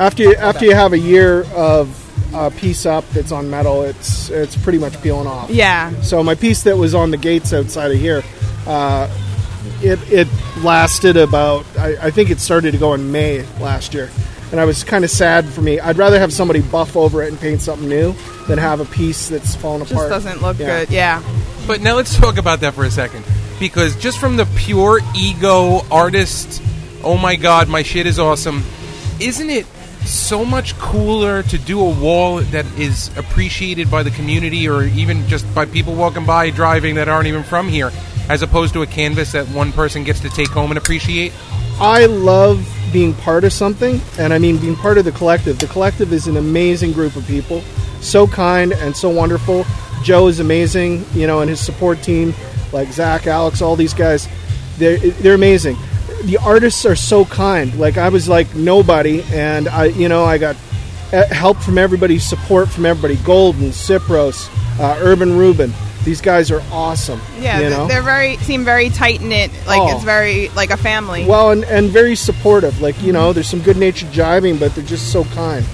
After 0.00 0.22
you, 0.24 0.34
after 0.34 0.64
you 0.64 0.74
have 0.74 0.92
a 0.92 0.98
year 0.98 1.42
of 1.54 1.88
a 2.34 2.50
piece 2.50 2.84
up 2.86 3.08
that's 3.10 3.32
on 3.32 3.48
metal, 3.50 3.82
it's 3.82 4.28
it's 4.30 4.56
pretty 4.56 4.78
much 4.78 5.00
peeling 5.02 5.26
off. 5.26 5.50
Yeah. 5.50 5.98
So 6.02 6.22
my 6.22 6.34
piece 6.34 6.62
that 6.64 6.76
was 6.76 6.94
on 6.94 7.10
the 7.10 7.16
gates 7.16 7.52
outside 7.52 7.90
of 7.90 7.98
here, 7.98 8.22
uh, 8.66 9.08
it 9.82 9.98
it 10.12 10.28
lasted 10.62 11.16
about 11.16 11.64
I, 11.78 11.96
I 12.06 12.10
think 12.10 12.30
it 12.30 12.40
started 12.40 12.72
to 12.72 12.78
go 12.78 12.94
in 12.94 13.10
May 13.12 13.44
last 13.60 13.94
year, 13.94 14.10
and 14.52 14.60
I 14.60 14.64
was 14.64 14.84
kind 14.84 15.04
of 15.04 15.10
sad 15.10 15.46
for 15.46 15.60
me. 15.62 15.80
I'd 15.80 15.96
rather 15.98 16.18
have 16.18 16.32
somebody 16.32 16.60
buff 16.60 16.96
over 16.96 17.22
it 17.22 17.28
and 17.30 17.40
paint 17.40 17.60
something 17.62 17.88
new 17.88 18.14
than 18.46 18.58
have 18.58 18.80
a 18.80 18.84
piece 18.86 19.28
that's 19.28 19.54
falling 19.56 19.80
Just 19.80 19.92
apart. 19.92 20.10
doesn't 20.10 20.40
look 20.42 20.58
Yeah. 20.58 20.80
good. 20.84 20.90
Yeah. 20.90 21.22
But 21.66 21.80
now 21.82 21.96
let's 21.96 22.16
talk 22.16 22.38
about 22.38 22.60
that 22.60 22.74
for 22.74 22.84
a 22.84 22.90
second. 22.90 23.24
Because 23.60 23.96
just 23.96 24.18
from 24.18 24.36
the 24.36 24.46
pure 24.56 25.00
ego 25.16 25.80
artist, 25.90 26.62
oh 27.02 27.18
my 27.18 27.36
god, 27.36 27.68
my 27.68 27.82
shit 27.82 28.06
is 28.06 28.18
awesome, 28.18 28.62
isn't 29.20 29.50
it 29.50 29.66
so 30.08 30.44
much 30.44 30.76
cooler 30.78 31.42
to 31.44 31.58
do 31.58 31.80
a 31.80 31.90
wall 31.90 32.36
that 32.36 32.66
is 32.78 33.10
appreciated 33.16 33.90
by 33.90 34.02
the 34.02 34.10
community 34.10 34.68
or 34.68 34.84
even 34.84 35.26
just 35.28 35.52
by 35.54 35.66
people 35.66 35.94
walking 35.94 36.24
by, 36.24 36.50
driving 36.50 36.94
that 36.96 37.08
aren't 37.08 37.26
even 37.26 37.42
from 37.42 37.68
here, 37.68 37.90
as 38.28 38.42
opposed 38.42 38.72
to 38.74 38.82
a 38.82 38.86
canvas 38.86 39.32
that 39.32 39.46
one 39.48 39.72
person 39.72 40.04
gets 40.04 40.20
to 40.20 40.28
take 40.30 40.48
home 40.48 40.70
and 40.70 40.78
appreciate? 40.78 41.32
I 41.80 42.06
love 42.06 42.66
being 42.92 43.14
part 43.14 43.44
of 43.44 43.52
something, 43.52 44.00
and 44.18 44.32
I 44.32 44.38
mean 44.38 44.56
being 44.58 44.76
part 44.76 44.98
of 44.98 45.04
the 45.04 45.12
collective. 45.12 45.58
The 45.58 45.66
collective 45.66 46.12
is 46.12 46.26
an 46.26 46.36
amazing 46.36 46.92
group 46.92 47.16
of 47.16 47.26
people, 47.26 47.60
so 48.00 48.26
kind 48.26 48.72
and 48.72 48.96
so 48.96 49.08
wonderful. 49.10 49.64
Joe 50.02 50.28
is 50.28 50.40
amazing, 50.40 51.04
you 51.12 51.26
know, 51.26 51.40
and 51.40 51.50
his 51.50 51.60
support 51.60 52.02
team, 52.02 52.34
like 52.72 52.90
Zach, 52.92 53.26
Alex, 53.26 53.62
all 53.62 53.76
these 53.76 53.94
guys, 53.94 54.28
they're 54.78 54.98
they're 54.98 55.34
amazing. 55.34 55.76
The 56.24 56.38
artists 56.38 56.84
are 56.86 56.96
so 56.96 57.24
kind. 57.24 57.74
Like 57.78 57.96
I 57.96 58.08
was 58.08 58.28
like 58.28 58.54
nobody, 58.54 59.22
and 59.32 59.68
I, 59.68 59.86
you 59.86 60.08
know, 60.08 60.24
I 60.24 60.38
got 60.38 60.56
uh, 61.12 61.26
help 61.32 61.58
from 61.58 61.78
everybody, 61.78 62.18
support 62.18 62.68
from 62.68 62.86
everybody. 62.86 63.16
Golden, 63.24 63.70
Sipros, 63.70 64.48
uh, 64.80 64.98
Urban 65.00 65.36
Rubin. 65.38 65.72
These 66.04 66.20
guys 66.20 66.50
are 66.50 66.62
awesome. 66.72 67.20
Yeah. 67.38 67.60
you 67.60 67.70
know? 67.70 67.86
They're 67.86 68.02
very 68.02 68.36
seem 68.38 68.64
very 68.64 68.88
tight 68.88 69.20
knit. 69.20 69.50
Like 69.66 69.80
Oh. 69.82 69.94
it's 69.94 70.04
very 70.04 70.48
like 70.50 70.70
a 70.70 70.76
family. 70.76 71.26
Well, 71.26 71.50
and, 71.50 71.64
and 71.64 71.90
very 71.90 72.14
supportive. 72.16 72.80
Like 72.80 73.00
you 73.02 73.12
know, 73.12 73.32
there's 73.32 73.48
some 73.48 73.60
good 73.60 73.76
natured 73.76 74.10
jiving, 74.10 74.58
but 74.58 74.74
they're 74.74 74.84
just 74.84 75.12
so 75.12 75.24
kind. 75.24 75.64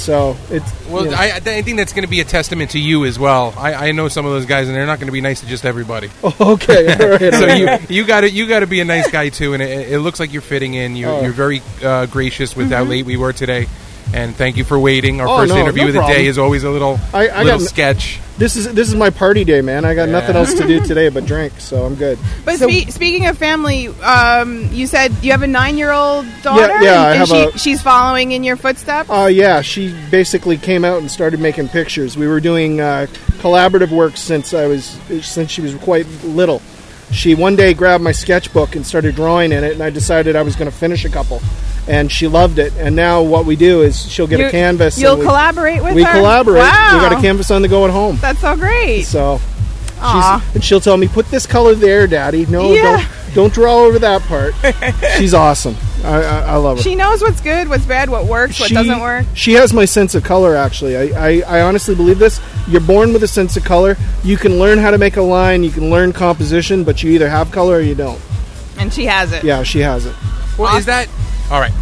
So 0.00 0.36
it's 0.50 0.86
Well, 0.88 1.04
you 1.04 1.10
know. 1.10 1.16
I, 1.16 1.36
I 1.36 1.62
think 1.62 1.76
that's 1.76 1.92
going 1.92 2.04
to 2.04 2.10
be 2.10 2.20
a 2.20 2.24
testament 2.24 2.70
to 2.72 2.78
you 2.80 3.04
as 3.04 3.18
well. 3.18 3.52
I, 3.56 3.88
I 3.88 3.92
know 3.92 4.08
some 4.08 4.24
of 4.24 4.32
those 4.32 4.46
guys, 4.46 4.66
and 4.66 4.74
they're 4.76 4.86
not 4.86 4.98
going 4.98 5.08
to 5.08 5.12
be 5.12 5.20
nice 5.20 5.40
to 5.40 5.46
just 5.46 5.64
everybody. 5.64 6.10
okay. 6.40 6.86
Right, 7.20 7.34
so 7.34 7.46
you 7.46 7.68
you 7.88 8.06
got 8.06 8.22
to 8.22 8.30
you 8.30 8.46
got 8.48 8.60
to 8.60 8.66
be 8.66 8.80
a 8.80 8.84
nice 8.84 9.10
guy 9.10 9.28
too, 9.28 9.52
and 9.54 9.62
it, 9.62 9.92
it 9.92 9.98
looks 10.00 10.18
like 10.20 10.32
you're 10.32 10.42
fitting 10.42 10.74
in. 10.74 10.96
You're, 10.96 11.10
Oh. 11.10 11.20
you're 11.22 11.32
very 11.32 11.60
uh, 11.84 12.06
gracious 12.06 12.54
with 12.56 12.70
how 12.70 12.84
late 12.84 13.04
we 13.04 13.16
were 13.16 13.32
today, 13.32 13.66
and 14.14 14.34
thank 14.34 14.56
you 14.56 14.64
for 14.64 14.78
waiting. 14.78 15.20
Our 15.20 15.28
Oh, 15.28 15.36
first 15.38 15.52
no, 15.54 15.60
interview 15.60 15.82
no 15.82 15.88
of 15.88 15.94
the 15.94 15.98
problem. 16.00 16.18
day 16.18 16.26
is 16.26 16.38
always 16.38 16.64
a 16.64 16.70
little 16.70 16.98
I- 17.12 17.28
I 17.28 17.42
little 17.42 17.58
got 17.60 17.68
sketch. 17.68 18.20
This 18.40 18.56
is 18.56 18.72
this 18.72 18.88
is 18.88 18.94
my 18.96 19.10
party 19.10 19.44
day, 19.44 19.60
man. 19.60 19.84
I 19.84 19.94
got 19.94 20.08
nothing 20.08 20.34
else 20.34 20.54
to 20.54 20.66
do 20.66 20.80
today 20.84 21.10
but 21.10 21.26
drink, 21.26 21.52
so 21.60 21.84
I'm 21.84 21.94
good. 21.94 22.18
But 22.44 22.56
So- 22.58 22.68
spe- 22.68 22.88
speaking 22.90 23.26
of 23.26 23.36
family, 23.38 23.88
um, 24.02 24.68
you 24.72 24.86
said 24.88 25.12
you 25.22 25.30
have 25.30 25.42
a 25.42 25.46
nine-year-old 25.46 26.26
daughter, 26.42 26.82
yeah, 26.82 27.02
I 27.02 27.10
and 27.10 27.18
have 27.18 27.28
she, 27.28 27.42
a- 27.42 27.58
she's 27.58 27.82
following 27.82 28.32
in 28.32 28.42
your 28.42 28.56
footsteps. 28.56 29.10
Uh, 29.10 29.28
yeah, 29.30 29.60
she 29.60 29.94
basically 30.10 30.56
came 30.56 30.84
out 30.84 30.98
and 31.00 31.10
started 31.10 31.38
making 31.38 31.68
pictures. 31.68 32.16
We 32.16 32.26
were 32.26 32.40
doing 32.40 32.80
uh, 32.80 33.06
collaborative 33.40 33.90
work 33.90 34.16
since 34.16 34.54
I 34.54 34.66
was 34.66 34.86
since 35.22 35.50
she 35.50 35.60
was 35.60 35.74
quite 35.76 36.06
little. 36.24 36.62
She 37.12 37.34
one 37.34 37.56
day 37.56 37.74
grabbed 37.74 38.04
my 38.04 38.12
sketchbook 38.12 38.76
and 38.76 38.86
started 38.86 39.14
drawing 39.16 39.52
in 39.52 39.64
it, 39.64 39.72
and 39.72 39.82
I 39.82 39.90
decided 39.90 40.36
I 40.36 40.42
was 40.42 40.54
going 40.56 40.70
to 40.70 40.76
finish 40.76 41.04
a 41.04 41.08
couple. 41.10 41.40
And 41.88 42.10
she 42.12 42.28
loved 42.28 42.58
it. 42.58 42.72
And 42.76 42.94
now 42.94 43.22
what 43.22 43.46
we 43.46 43.56
do 43.56 43.82
is 43.82 44.08
she'll 44.10 44.28
get 44.28 44.38
You- 44.38 44.46
a 44.46 44.50
canvas. 44.50 44.98
You'll 45.00 45.16
we, 45.16 45.24
collaborate 45.24 45.82
with 45.82 45.94
we 45.94 46.02
her. 46.04 46.12
We 46.12 46.18
collaborate. 46.18 46.62
Wow. 46.62 46.90
We 46.94 47.00
got 47.08 47.18
a 47.18 47.20
canvas 47.20 47.50
on 47.50 47.62
the 47.62 47.68
go 47.68 47.84
at 47.84 47.90
home. 47.90 48.18
That's 48.20 48.40
so 48.40 48.54
great. 48.54 49.02
So 49.06 49.40
and 50.02 50.62
she'll 50.64 50.80
tell 50.80 50.96
me, 50.96 51.08
"Put 51.08 51.30
this 51.30 51.46
color 51.46 51.74
there, 51.74 52.06
Daddy. 52.06 52.46
No, 52.46 52.72
Yeah. 52.72 52.82
don't 52.82 53.34
don't 53.34 53.52
draw 53.52 53.84
over 53.84 53.98
that 53.98 54.22
part." 54.22 54.54
she's 55.18 55.34
awesome. 55.34 55.76
I, 56.04 56.22
I, 56.22 56.40
I 56.40 56.56
love 56.56 56.78
her. 56.78 56.82
She 56.82 56.94
knows 56.94 57.22
what's 57.22 57.40
good, 57.40 57.68
what's 57.68 57.84
bad, 57.84 58.08
what 58.08 58.26
works, 58.26 58.58
what 58.58 58.68
she, 58.68 58.74
doesn't 58.74 59.00
work. 59.00 59.26
She 59.34 59.52
has 59.54 59.72
my 59.72 59.84
sense 59.84 60.14
of 60.14 60.24
color. 60.24 60.56
Actually, 60.56 60.96
I, 60.96 61.28
I, 61.28 61.58
I 61.58 61.60
honestly 61.62 61.94
believe 61.94 62.18
this. 62.18 62.40
You're 62.68 62.80
born 62.80 63.12
with 63.12 63.22
a 63.22 63.28
sense 63.28 63.56
of 63.56 63.64
color. 63.64 63.96
You 64.22 64.36
can 64.36 64.58
learn 64.58 64.78
how 64.78 64.90
to 64.90 64.98
make 64.98 65.16
a 65.16 65.22
line. 65.22 65.62
You 65.62 65.70
can 65.70 65.90
learn 65.90 66.12
composition, 66.12 66.84
but 66.84 67.02
you 67.02 67.10
either 67.12 67.28
have 67.28 67.50
color 67.50 67.76
or 67.76 67.80
you 67.80 67.94
don't. 67.94 68.20
And 68.78 68.92
she 68.92 69.06
has 69.06 69.32
it. 69.32 69.44
Yeah, 69.44 69.62
she 69.62 69.80
has 69.80 70.06
it. 70.06 70.14
Well, 70.58 70.76
is 70.76 70.86
that 70.86 71.08
all 71.50 71.60
right? 71.60 71.72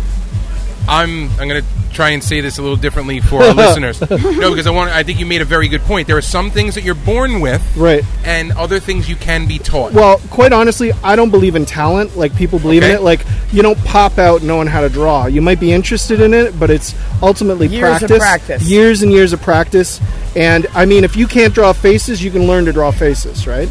I'm 0.89 1.29
I'm 1.39 1.49
going 1.49 1.63
to 1.63 1.69
try 1.92 2.11
and 2.11 2.23
say 2.23 2.40
this 2.40 2.59
a 2.59 2.62
little 2.62 2.76
differently 2.76 3.21
for 3.21 3.42
our 3.42 3.54
listeners. 3.54 4.00
No, 4.00 4.50
because 4.50 4.66
I 4.66 4.71
want. 4.71 4.90
I 4.90 5.02
think 5.02 5.18
you 5.18 5.26
made 5.26 5.40
a 5.40 5.45
very 5.47 5.68
good 5.68 5.80
point. 5.83 6.07
There 6.07 6.16
are 6.16 6.23
some 6.23 6.50
things 6.50 6.75
that 6.75 6.85
you're 6.85 6.95
born 6.95 7.40
with, 7.40 7.62
Right. 7.76 8.04
and 8.25 8.52
other 8.52 8.78
things 8.80 9.09
you 9.09 9.16
can 9.16 9.47
be 9.47 9.59
taught. 9.59 9.92
Well, 9.92 10.18
quite 10.30 10.52
honestly, 10.52 10.92
I 11.02 11.16
don't 11.16 11.30
believe 11.30 11.57
in 11.57 11.64
talent 11.66 12.16
like 12.16 12.35
people 12.37 12.59
believe 12.59 12.83
Okay. 12.83 12.92
in 12.92 12.99
it. 12.99 13.02
Like 13.02 13.25
you 13.52 13.62
don't 13.62 13.78
pop 13.85 14.18
out 14.18 14.42
knowing 14.42 14.68
how 14.68 14.80
to 14.83 14.88
draw. 14.88 15.26
You 15.26 15.40
might 15.42 15.61
be 15.61 15.73
interested 15.73 16.21
in 16.21 16.35
it, 16.35 16.59
but 16.59 16.71
it's 16.71 16.95
ultimately 17.23 17.66
Years 17.68 18.02
of 18.02 18.09
practice. 18.09 18.18
practice. 18.18 18.62
Years 18.68 19.02
and 19.02 19.11
years 19.12 19.33
of 19.33 19.40
practice. 19.42 20.00
And 20.37 20.66
I 20.75 20.85
mean, 20.85 21.04
if 21.04 21.16
you 21.16 21.26
can't 21.26 21.54
draw 21.54 21.73
faces, 21.73 22.23
you 22.23 22.30
can 22.30 22.47
learn 22.47 22.64
to 22.66 22.73
draw 22.73 22.90
faces, 22.90 23.47
right? 23.47 23.68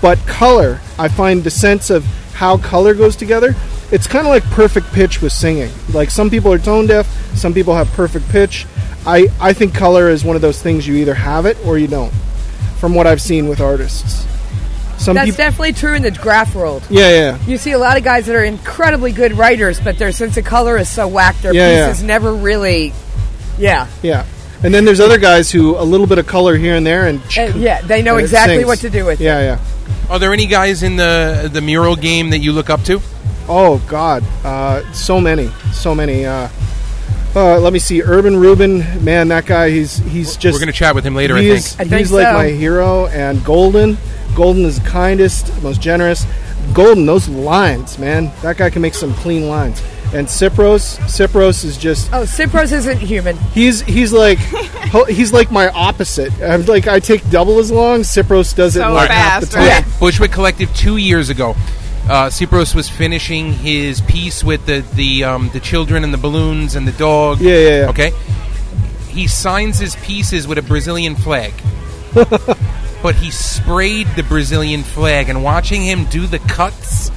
But 0.00 0.18
color, 0.26 0.80
I 0.98 1.08
find 1.08 1.42
the 1.44 1.50
sense 1.50 1.90
of 1.90 2.04
how 2.34 2.56
color 2.58 2.94
goes 2.94 3.16
together. 3.16 3.54
It's 3.90 4.06
kind 4.06 4.26
of 4.26 4.30
like 4.30 4.44
perfect 4.50 4.92
pitch 4.92 5.22
with 5.22 5.32
singing. 5.32 5.70
Like 5.92 6.10
some 6.10 6.28
people 6.30 6.52
are 6.52 6.58
tone 6.58 6.86
deaf, 6.86 7.06
some 7.36 7.54
people 7.54 7.74
have 7.74 7.88
perfect 7.92 8.28
pitch. 8.28 8.66
I, 9.06 9.28
I 9.40 9.52
think 9.54 9.74
color 9.74 10.10
is 10.10 10.24
one 10.24 10.36
of 10.36 10.42
those 10.42 10.60
things 10.60 10.86
you 10.86 10.96
either 10.96 11.14
have 11.14 11.46
it 11.46 11.56
or 11.64 11.78
you 11.78 11.86
don't. 11.88 12.12
From 12.80 12.94
what 12.94 13.06
I've 13.06 13.20
seen 13.22 13.48
with 13.48 13.60
artists, 13.60 14.24
some 14.98 15.14
That's 15.14 15.26
people, 15.30 15.36
definitely 15.38 15.72
true 15.72 15.94
in 15.94 16.02
the 16.02 16.10
graff 16.10 16.54
world. 16.54 16.84
yeah, 16.90 17.10
yeah. 17.10 17.38
You 17.46 17.56
see 17.58 17.72
a 17.72 17.78
lot 17.78 17.96
of 17.96 18.04
guys 18.04 18.26
that 18.26 18.36
are 18.36 18.44
incredibly 18.44 19.10
good 19.12 19.32
writers, 19.32 19.80
but 19.80 19.98
their 19.98 20.12
sense 20.12 20.36
of 20.36 20.44
color 20.44 20.76
is 20.76 20.88
so 20.88 21.08
whacked. 21.08 21.42
Their 21.42 21.54
Yeah, 21.54 21.70
yeah. 21.70 21.88
pieces 21.88 22.02
never 22.04 22.32
really. 22.34 22.92
Yeah. 23.58 23.86
Yeah. 24.02 24.26
And 24.62 24.74
then 24.74 24.84
there's 24.84 25.00
other 25.00 25.18
guys 25.18 25.50
who 25.50 25.76
a 25.76 25.82
little 25.82 26.06
bit 26.06 26.18
of 26.18 26.26
color 26.26 26.56
here 26.56 26.74
and 26.76 26.84
there 26.86 27.06
and 27.06 27.20
Uh, 27.36 27.52
yeah, 27.56 27.80
they 27.82 28.02
know 28.02 28.16
exactly 28.16 28.56
sings. 28.56 28.66
what 28.66 28.78
to 28.80 28.90
do 28.90 29.04
with 29.06 29.20
it. 29.20 29.24
Yeah, 29.24 29.40
yeah. 29.40 29.58
Are 30.10 30.18
there 30.18 30.32
any 30.32 30.46
guys 30.46 30.82
in 30.82 30.96
the 30.96 31.48
the 31.52 31.60
mural 31.60 31.96
game 31.96 32.30
that 32.30 32.38
you 32.38 32.52
look 32.52 32.68
up 32.70 32.82
to? 32.84 33.00
Oh 33.48 33.82
God, 33.88 34.22
uh, 34.44 34.90
so 34.92 35.20
many, 35.20 35.48
so 35.72 35.94
many. 35.94 36.26
Uh, 36.26 36.48
uh, 37.34 37.58
let 37.60 37.72
me 37.72 37.78
see, 37.78 38.02
Urban 38.02 38.36
Rubin, 38.36 38.78
man, 39.04 39.28
that 39.28 39.46
guy, 39.46 39.70
he's 39.70 39.98
he's 39.98 40.36
just 40.36 40.54
We're 40.54 40.58
going 40.60 40.72
to 40.72 40.78
chat 40.78 40.94
with 40.94 41.04
him 41.04 41.14
later. 41.14 41.36
I 41.36 41.42
he's, 41.42 41.74
think. 41.74 41.86
I 41.86 41.88
think 41.90 41.98
he's 42.00 42.12
like 42.12 42.32
my 42.34 42.46
hero. 42.48 43.06
And 43.06 43.44
Golden, 43.44 43.96
Golden 44.34 44.64
is 44.64 44.80
the 44.80 44.88
kindest, 44.88 45.62
most 45.62 45.80
generous. 45.80 46.26
Golden, 46.74 47.06
those 47.06 47.28
lines, 47.28 47.98
man, 47.98 48.30
that 48.42 48.56
guy 48.56 48.70
can 48.70 48.82
make 48.82 48.94
some 48.94 49.14
clean 49.14 49.48
lines. 49.48 49.82
And 50.14 50.26
Sipros, 50.26 50.96
Sipros 51.00 51.64
is 51.66 51.76
just 51.76 52.10
Oh, 52.14 52.22
Sipros 52.22 52.72
isn't 52.72 52.98
human. 52.98 53.36
he's 53.52 53.82
he's 53.82 54.10
like 54.12 54.38
he's 55.08 55.32
like 55.34 55.50
my 55.50 55.68
opposite. 55.68 56.32
I'm 56.42 56.64
like 56.64 56.86
I 56.88 56.98
take 56.98 57.28
double 57.30 57.58
as 57.58 57.70
long. 57.70 58.00
Sipros 58.00 58.54
does 58.56 58.74
it 58.74 58.80
So 58.80 58.88
in 58.88 58.94
like 58.94 59.10
half 59.10 59.40
the 59.42 59.46
fast, 59.48 59.52
time. 59.52 59.62
right? 59.68 59.86
Yeah. 59.86 59.98
Bushwick 60.00 60.32
Collective 60.32 60.74
two 60.74 60.96
years 60.96 61.28
ago. 61.28 61.54
Uh, 62.08 62.30
Sipros 62.30 62.74
was 62.74 62.88
finishing 62.88 63.52
his 63.52 64.00
piece 64.02 64.42
with 64.42 64.64
the 64.64 64.80
the 64.94 65.24
um, 65.24 65.50
the 65.52 65.60
children 65.60 66.04
and 66.04 66.12
the 66.12 66.18
balloons 66.18 66.74
and 66.74 66.88
the 66.88 66.92
dog. 66.92 67.40
Yeah, 67.40 67.54
yeah, 67.54 67.68
yeah. 67.80 67.90
Okay. 67.90 68.12
He 69.08 69.26
signs 69.26 69.78
his 69.78 69.94
pieces 69.96 70.46
with 70.46 70.58
a 70.58 70.62
Brazilian 70.62 71.16
flag. 71.16 71.52
but 73.02 73.14
he 73.14 73.30
sprayed 73.30 74.06
the 74.16 74.22
Brazilian 74.22 74.82
flag, 74.82 75.28
and 75.28 75.44
watching 75.44 75.82
him 75.82 76.04
do 76.06 76.26
the 76.26 76.38
cuts, 76.40 77.10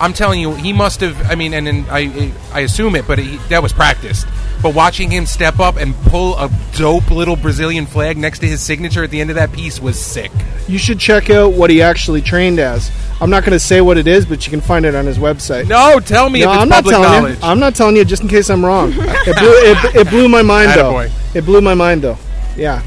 I'm 0.00 0.12
telling 0.12 0.40
you, 0.40 0.54
he 0.54 0.72
must 0.72 1.00
have. 1.00 1.30
I 1.30 1.34
mean, 1.34 1.52
and, 1.52 1.66
and 1.66 1.86
I 1.90 2.32
I 2.52 2.60
assume 2.60 2.94
it, 2.94 3.06
but 3.06 3.18
he, 3.18 3.38
that 3.48 3.62
was 3.62 3.72
practiced. 3.72 4.26
But 4.62 4.74
watching 4.74 5.10
him 5.10 5.26
step 5.26 5.60
up 5.60 5.76
and 5.76 5.94
pull 6.06 6.36
a 6.38 6.50
dope 6.72 7.10
little 7.10 7.36
Brazilian 7.36 7.86
flag 7.86 8.16
next 8.16 8.40
to 8.40 8.46
his 8.46 8.60
signature 8.60 9.04
at 9.04 9.10
the 9.10 9.20
end 9.20 9.30
of 9.30 9.36
that 9.36 9.52
piece 9.52 9.80
was 9.80 9.98
sick. 9.98 10.32
You 10.66 10.78
should 10.78 10.98
check 10.98 11.30
out 11.30 11.52
what 11.52 11.70
he 11.70 11.82
actually 11.82 12.22
trained 12.22 12.58
as. 12.58 12.90
I'm 13.20 13.30
not 13.30 13.44
going 13.44 13.52
to 13.52 13.60
say 13.60 13.80
what 13.80 13.96
it 13.96 14.06
is, 14.06 14.26
but 14.26 14.44
you 14.46 14.50
can 14.50 14.60
find 14.60 14.84
it 14.84 14.94
on 14.94 15.06
his 15.06 15.18
website. 15.18 15.68
No, 15.68 16.00
tell 16.00 16.28
me 16.28 16.40
No, 16.40 16.50
if 16.50 16.54
it's 16.54 16.62
I'm 16.62 16.68
not 16.68 16.74
public 16.76 16.92
telling 16.94 17.08
knowledge. 17.10 17.38
you. 17.38 17.44
I'm 17.44 17.60
not 17.60 17.74
telling 17.74 17.96
you 17.96 18.04
just 18.04 18.22
in 18.22 18.28
case 18.28 18.50
I'm 18.50 18.64
wrong. 18.64 18.90
it, 18.94 19.36
blew, 19.38 19.90
it, 19.92 20.06
it 20.06 20.10
blew 20.10 20.28
my 20.28 20.42
mind 20.42 20.72
though. 20.72 21.06
It 21.34 21.44
blew 21.44 21.60
my 21.60 21.74
mind 21.74 22.02
though. 22.02 22.18
Yeah. 22.56 22.82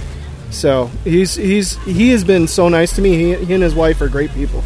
So 0.51 0.87
he's 1.03 1.35
he's 1.35 1.77
he 1.85 2.09
has 2.09 2.23
been 2.23 2.47
so 2.47 2.69
nice 2.69 2.95
to 2.95 3.01
me. 3.01 3.15
He, 3.15 3.45
he 3.45 3.53
and 3.53 3.61
his 3.63 3.75
wife 3.75 4.01
are 4.01 4.09
great 4.09 4.31
people. 4.33 4.63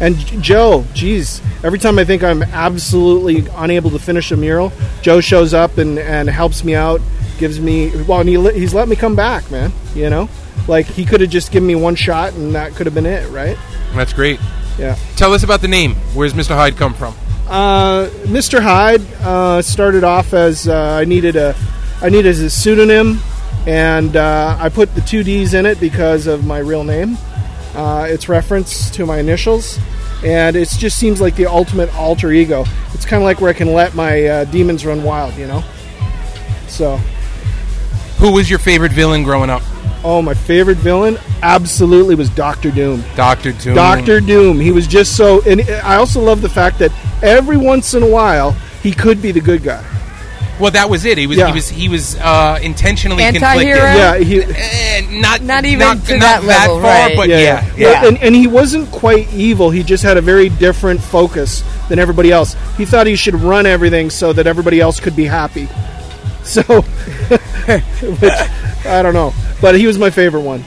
And 0.00 0.16
Joe, 0.42 0.84
geez, 0.92 1.40
every 1.64 1.78
time 1.78 1.98
I 1.98 2.04
think 2.04 2.22
I'm 2.22 2.42
absolutely 2.42 3.46
unable 3.56 3.90
to 3.90 3.98
finish 3.98 4.30
a 4.30 4.36
mural, 4.36 4.72
Joe 5.02 5.20
shows 5.20 5.54
up 5.54 5.78
and, 5.78 5.98
and 5.98 6.28
helps 6.28 6.64
me 6.64 6.74
out, 6.74 7.00
gives 7.38 7.60
me 7.60 7.90
well, 8.04 8.20
and 8.20 8.28
he, 8.28 8.50
he's 8.52 8.74
let 8.74 8.88
me 8.88 8.96
come 8.96 9.16
back, 9.16 9.50
man. 9.50 9.72
You 9.94 10.10
know, 10.10 10.28
like 10.68 10.86
he 10.86 11.04
could 11.04 11.20
have 11.20 11.30
just 11.30 11.50
given 11.50 11.66
me 11.66 11.74
one 11.74 11.94
shot 11.94 12.34
and 12.34 12.54
that 12.54 12.74
could 12.74 12.86
have 12.86 12.94
been 12.94 13.06
it, 13.06 13.28
right? 13.30 13.56
That's 13.94 14.12
great. 14.12 14.38
Yeah. 14.78 14.96
Tell 15.16 15.32
us 15.32 15.42
about 15.42 15.62
the 15.62 15.68
name. 15.68 15.94
Where's 16.14 16.34
Mr. 16.34 16.54
Hydde 16.54 16.76
come 16.76 16.92
from? 16.92 17.14
Uh, 17.48 18.08
Mr. 18.24 18.60
Hydde 18.60 19.06
uh, 19.22 19.62
started 19.62 20.04
off 20.04 20.34
as 20.34 20.68
uh, 20.68 20.98
I 21.00 21.04
needed 21.04 21.36
a 21.36 21.54
I 22.02 22.10
needed 22.10 22.36
a 22.36 22.50
pseudonym, 22.50 23.20
and 23.66 24.16
uh, 24.16 24.58
I 24.60 24.68
put 24.68 24.94
the 24.94 25.00
two 25.00 25.22
D's 25.22 25.54
in 25.54 25.64
it 25.64 25.80
because 25.80 26.26
of 26.26 26.44
my 26.44 26.58
real 26.58 26.84
name. 26.84 27.16
Uh, 27.76 28.06
it's 28.08 28.28
reference 28.28 28.90
to 28.90 29.04
my 29.04 29.18
initials, 29.18 29.78
and 30.24 30.56
it 30.56 30.68
just 30.70 30.98
seems 30.98 31.20
like 31.20 31.36
the 31.36 31.46
ultimate 31.46 31.94
alter 31.94 32.32
ego. 32.32 32.64
It's 32.94 33.04
kind 33.04 33.22
of 33.22 33.24
like 33.24 33.40
where 33.40 33.50
I 33.50 33.52
can 33.52 33.72
let 33.72 33.94
my 33.94 34.24
uh, 34.24 34.44
demons 34.46 34.86
run 34.86 35.02
wild, 35.02 35.34
you 35.34 35.46
know. 35.46 35.62
So, 36.68 36.96
Who 38.18 38.32
was 38.32 38.48
your 38.48 38.58
favorite 38.58 38.92
villain 38.92 39.22
growing 39.22 39.50
up? 39.50 39.62
oh, 40.04 40.22
my 40.22 40.34
favorite 40.34 40.78
villain 40.78 41.18
absolutely 41.42 42.14
was 42.14 42.30
Doctor 42.30 42.70
Doom. 42.70 43.02
Doctor 43.16 43.50
Doom. 43.52 43.74
Doctor 43.74 44.20
Doom. 44.20 44.60
He 44.60 44.70
was 44.70 44.86
just 44.86 45.16
so, 45.16 45.42
and 45.42 45.62
I 45.82 45.96
also 45.96 46.20
love 46.20 46.42
the 46.42 46.48
fact 46.48 46.78
that 46.78 46.92
every 47.24 47.56
once 47.56 47.92
in 47.92 48.04
a 48.04 48.08
while 48.08 48.52
he 48.82 48.92
could 48.92 49.20
be 49.20 49.32
the 49.32 49.40
good 49.40 49.64
guy. 49.64 49.84
Well, 50.58 50.70
that 50.70 50.88
was 50.88 51.04
it. 51.04 51.18
He 51.18 51.26
was 51.26 51.36
Yeah. 51.36 51.48
he 51.48 51.52
was 51.52 51.68
he 51.68 51.88
was 51.88 52.16
uh, 52.16 52.58
intentionally 52.62 53.22
Anti-hero? 53.22 53.78
conflicted. 53.80 54.28
Yeah, 54.28 54.44
he. 54.46 54.54
Eh, 54.54 55.20
not 55.20 55.42
Not 55.42 55.64
even 55.64 55.80
not, 55.86 56.04
to 56.06 56.18
not 56.18 56.20
that 56.20 56.44
level, 56.44 56.80
far, 56.80 56.90
right. 57.08 57.16
but 57.16 57.28
yeah, 57.28 57.38
yeah, 57.38 57.64
yeah. 57.76 57.90
yeah. 58.02 58.06
And, 58.08 58.18
and 58.22 58.34
he 58.34 58.46
wasn't 58.46 58.90
quite 58.90 59.32
evil. 59.34 59.70
He 59.70 59.82
just 59.82 60.02
had 60.02 60.16
a 60.16 60.22
very 60.22 60.48
different 60.48 61.00
focus 61.00 61.62
than 61.88 61.98
everybody 61.98 62.32
else. 62.32 62.56
He 62.76 62.84
thought 62.86 63.06
he 63.06 63.16
should 63.16 63.34
run 63.34 63.66
everything 63.66 64.08
so 64.10 64.32
that 64.32 64.46
everybody 64.46 64.80
else 64.80 64.98
could 65.00 65.16
be 65.16 65.24
happy. 65.24 65.68
So, 66.46 66.62
which 67.32 68.32
I 68.86 69.02
don't 69.02 69.14
know, 69.14 69.34
but 69.60 69.74
he 69.74 69.86
was 69.88 69.98
my 69.98 70.10
favorite 70.10 70.42
one. 70.42 70.64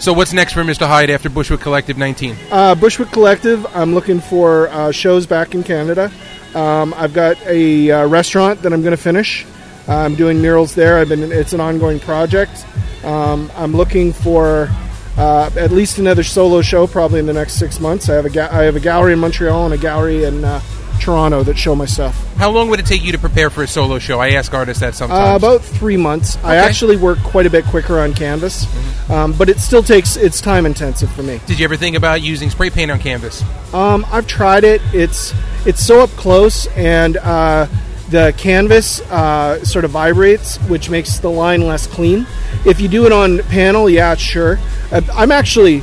So 0.00 0.12
what's 0.12 0.32
next 0.32 0.52
for 0.52 0.62
Mr. 0.64 0.84
Hydde 0.84 1.10
after 1.10 1.30
Bushwick 1.30 1.60
Collective 1.60 1.96
19? 1.96 2.36
Uh, 2.50 2.74
Bushwick 2.74 3.12
Collective. 3.12 3.64
I'm 3.76 3.94
looking 3.94 4.18
for 4.20 4.68
uh, 4.70 4.90
shows 4.90 5.26
back 5.26 5.54
in 5.54 5.62
Canada. 5.62 6.10
Um, 6.54 6.94
I've 6.96 7.14
got 7.14 7.40
a 7.46 7.90
uh, 7.90 8.06
restaurant 8.06 8.62
that 8.62 8.72
I'm 8.72 8.82
going 8.82 8.96
to 8.96 9.02
finish. 9.02 9.46
Uh, 9.88 9.96
I'm 9.96 10.14
doing 10.14 10.40
murals 10.40 10.74
there. 10.74 10.98
I've 10.98 11.08
been. 11.08 11.32
It's 11.32 11.52
an 11.52 11.60
ongoing 11.60 11.98
project. 11.98 12.64
Um, 13.04 13.50
I'm 13.56 13.72
looking 13.72 14.12
for 14.12 14.68
uh, 15.16 15.50
at 15.56 15.70
least 15.72 15.98
another 15.98 16.22
solo 16.22 16.62
show, 16.62 16.86
probably 16.86 17.18
in 17.20 17.26
the 17.26 17.32
next 17.32 17.54
six 17.54 17.80
months. 17.80 18.08
I 18.08 18.14
have 18.14 18.24
a 18.26 18.30
ga- 18.30 18.48
I 18.50 18.62
have 18.64 18.76
a 18.76 18.80
gallery 18.80 19.12
in 19.12 19.18
Montreal 19.18 19.64
and 19.64 19.74
a 19.74 19.78
gallery 19.78 20.24
in 20.24 20.44
uh, 20.44 20.60
Toronto 21.02 21.42
that 21.42 21.58
show 21.58 21.74
my 21.74 21.84
stuff. 21.86 22.14
How 22.36 22.50
long 22.50 22.68
would 22.70 22.78
it 22.80 22.86
take 22.86 23.02
you 23.02 23.12
to 23.12 23.18
prepare 23.18 23.50
for 23.50 23.62
a 23.62 23.66
solo 23.66 23.98
show? 23.98 24.20
I 24.20 24.30
ask 24.30 24.54
artists 24.54 24.80
that 24.80 24.90
Uh, 24.94 24.96
sometimes. 24.96 25.36
about 25.42 25.62
three 25.64 25.96
months. 25.96 26.38
I 26.44 26.56
actually 26.56 26.96
work 26.96 27.18
quite 27.22 27.44
a 27.46 27.50
bit 27.50 27.64
quicker 27.66 27.98
on 28.00 28.14
canvas, 28.14 28.66
um, 29.10 29.32
but 29.32 29.48
it 29.48 29.58
still 29.58 29.82
takes. 29.82 30.16
It's 30.16 30.40
time 30.40 30.64
intensive 30.64 31.10
for 31.12 31.22
me. 31.22 31.40
Did 31.46 31.58
you 31.58 31.64
ever 31.64 31.76
think 31.76 31.96
about 31.96 32.22
using 32.22 32.50
spray 32.50 32.70
paint 32.70 32.90
on 32.90 32.98
canvas? 33.00 33.42
Um, 33.74 34.06
I've 34.12 34.26
tried 34.26 34.64
it. 34.64 34.80
It's 34.92 35.34
it's 35.66 35.84
so 35.84 36.00
up 36.02 36.10
close, 36.10 36.66
and 36.76 37.16
uh, 37.18 37.66
the 38.10 38.32
canvas 38.36 39.00
uh, 39.10 39.64
sort 39.64 39.84
of 39.84 39.90
vibrates, 39.90 40.56
which 40.68 40.88
makes 40.88 41.18
the 41.18 41.30
line 41.30 41.66
less 41.66 41.86
clean. 41.86 42.26
If 42.64 42.80
you 42.80 42.88
do 42.88 43.06
it 43.06 43.12
on 43.12 43.38
panel, 43.44 43.90
yeah, 43.90 44.14
sure. 44.14 44.58
Uh, 44.92 45.00
I'm 45.14 45.32
actually. 45.32 45.82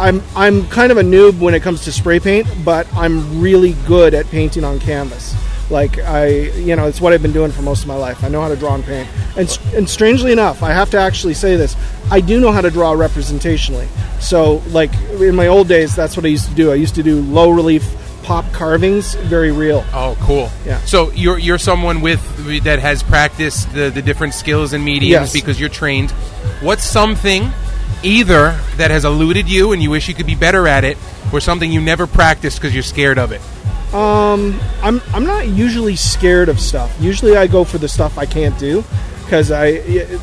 I'm, 0.00 0.22
I'm 0.34 0.66
kind 0.68 0.90
of 0.90 0.98
a 0.98 1.02
noob 1.02 1.38
when 1.38 1.54
it 1.54 1.62
comes 1.62 1.84
to 1.84 1.92
spray 1.92 2.18
paint, 2.20 2.46
but 2.64 2.86
I'm 2.96 3.40
really 3.40 3.74
good 3.86 4.14
at 4.14 4.26
painting 4.26 4.64
on 4.64 4.80
canvas. 4.80 5.34
Like 5.70 5.98
I, 5.98 6.26
you 6.58 6.74
know, 6.74 6.88
it's 6.88 7.00
what 7.00 7.12
I've 7.12 7.22
been 7.22 7.32
doing 7.32 7.52
for 7.52 7.62
most 7.62 7.82
of 7.82 7.86
my 7.88 7.94
life. 7.94 8.24
I 8.24 8.28
know 8.28 8.40
how 8.40 8.48
to 8.48 8.56
draw 8.56 8.74
and 8.74 8.82
paint, 8.84 9.08
and 9.36 9.58
and 9.72 9.88
strangely 9.88 10.32
enough, 10.32 10.64
I 10.64 10.70
have 10.72 10.90
to 10.90 10.98
actually 10.98 11.34
say 11.34 11.54
this: 11.54 11.76
I 12.10 12.20
do 12.20 12.40
know 12.40 12.50
how 12.50 12.60
to 12.60 12.70
draw 12.72 12.92
representationally. 12.94 13.86
So, 14.20 14.62
like 14.70 14.92
in 15.20 15.36
my 15.36 15.46
old 15.46 15.68
days, 15.68 15.94
that's 15.94 16.16
what 16.16 16.24
I 16.24 16.28
used 16.28 16.48
to 16.48 16.54
do. 16.56 16.72
I 16.72 16.74
used 16.74 16.96
to 16.96 17.04
do 17.04 17.20
low 17.20 17.50
relief 17.50 17.84
pop 18.24 18.50
carvings, 18.52 19.14
very 19.14 19.52
real. 19.52 19.84
Oh, 19.92 20.16
cool. 20.22 20.50
Yeah. 20.66 20.78
So 20.86 21.12
you're 21.12 21.38
you're 21.38 21.58
someone 21.58 22.00
with 22.00 22.20
that 22.64 22.80
has 22.80 23.04
practiced 23.04 23.72
the, 23.72 23.90
the 23.90 24.02
different 24.02 24.34
skills 24.34 24.72
and 24.72 24.84
mediums 24.84 25.10
Yes. 25.10 25.32
because 25.32 25.60
you're 25.60 25.68
trained. 25.68 26.10
What's 26.62 26.82
something 26.84 27.44
either 28.02 28.58
that 28.76 28.90
has 28.90 29.04
eluded 29.04 29.48
you 29.50 29.72
and 29.72 29.82
you 29.82 29.90
wish 29.90 30.08
you 30.08 30.14
could 30.14 30.26
be 30.26 30.34
better 30.34 30.66
at 30.68 30.84
it, 30.84 30.96
or 31.32 31.40
something 31.40 31.70
you 31.70 31.80
never 31.80 32.06
practiced 32.06 32.58
because 32.58 32.74
you're 32.74 32.82
scared 32.82 33.18
of 33.18 33.32
it? 33.32 33.40
I'm 33.94 35.00
I'm 35.12 35.24
not 35.24 35.48
usually 35.48 35.96
scared 35.96 36.48
of 36.48 36.60
stuff. 36.60 36.94
Usually, 37.00 37.36
I 37.36 37.46
go 37.46 37.64
for 37.64 37.78
the 37.78 37.88
stuff 37.88 38.18
I 38.18 38.26
can't 38.26 38.58
do 38.58 38.84
because 39.24 39.50
I, 39.50 39.66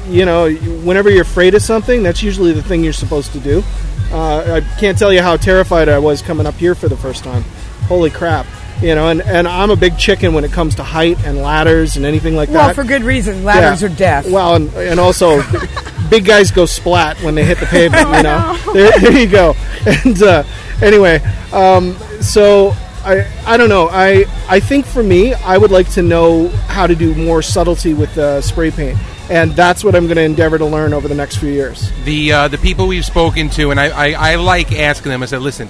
you 0.09 0.25
know, 0.25 0.49
whenever 0.83 1.09
you're 1.09 1.21
afraid 1.23 1.53
of 1.55 1.61
something, 1.61 2.03
that's 2.03 2.21
usually 2.23 2.51
the 2.53 2.61
thing 2.63 2.83
you're 2.83 2.93
supposed 2.93 3.31
to 3.33 3.39
do. 3.39 3.63
Uh, 4.11 4.61
I 4.61 4.79
can't 4.79 4.97
tell 4.97 5.11
you 5.11 5.21
how 5.21 5.35
terrified 5.37 5.89
I 5.89 5.99
was 5.99 6.21
coming 6.21 6.45
up 6.45 6.55
here 6.55 6.75
for 6.75 6.87
the 6.87 6.95
first 6.97 7.23
time. 7.25 7.43
Holy 7.87 8.09
crap! 8.09 8.45
You 8.81 8.95
know, 8.95 9.09
and, 9.09 9.21
and 9.21 9.47
I'm 9.47 9.69
a 9.69 9.75
big 9.75 9.97
chicken 9.97 10.33
when 10.33 10.43
it 10.45 10.51
comes 10.51 10.75
to 10.75 10.83
height 10.83 11.17
and 11.25 11.37
ladders 11.39 11.97
and 11.97 12.05
anything 12.05 12.35
like 12.35 12.47
Well, 12.49 12.59
that. 12.59 12.65
Well, 12.67 12.75
for 12.75 12.83
good 12.85 13.03
reason. 13.03 13.43
Ladders 13.43 13.81
Yeah. 13.81 13.87
are 13.87 13.95
death. 13.95 14.29
Well, 14.31 14.55
and, 14.55 14.73
and 14.75 14.99
also, 14.99 15.41
big 16.09 16.25
guys 16.25 16.51
go 16.51 16.65
splat 16.65 17.17
when 17.21 17.35
they 17.35 17.43
hit 17.45 17.59
the 17.59 17.65
pavement. 17.67 18.07
You 18.17 18.23
know, 18.23 18.57
there, 18.73 18.99
there 18.99 19.17
you 19.17 19.27
go. 19.27 19.53
And 19.85 20.21
uh, 20.21 20.43
anyway, 20.81 21.19
um, 21.53 21.95
so 22.21 22.73
I 23.05 23.25
I 23.45 23.55
don't 23.57 23.69
know. 23.69 23.87
I 23.89 24.25
I 24.49 24.59
think 24.59 24.85
for 24.85 25.01
me, 25.03 25.33
I 25.33 25.57
would 25.57 25.71
like 25.71 25.89
to 25.91 26.01
know 26.01 26.49
how 26.67 26.87
to 26.87 26.95
do 26.95 27.15
more 27.15 27.41
subtlety 27.41 27.93
with 27.93 28.17
uh, 28.17 28.41
spray 28.41 28.69
paint, 28.71 28.97
and 29.29 29.51
that's 29.53 29.83
what 29.83 29.95
I'm 29.95 30.05
going 30.07 30.17
to 30.17 30.23
endeavor 30.23 30.57
to 30.57 30.65
learn 30.65 30.93
over 30.93 31.07
the 31.07 31.15
next 31.15 31.37
few 31.37 31.49
years. 31.51 31.91
the 32.03 32.33
uh, 32.33 32.47
the 32.49 32.57
people 32.57 32.87
we've 32.87 33.05
spoken 33.05 33.49
to, 33.51 33.71
and 33.71 33.79
I, 33.79 33.87
I, 34.13 34.31
I 34.33 34.35
like 34.35 34.73
asking 34.73 35.11
them. 35.11 35.23
I 35.23 35.27
said, 35.27 35.41
listen, 35.41 35.69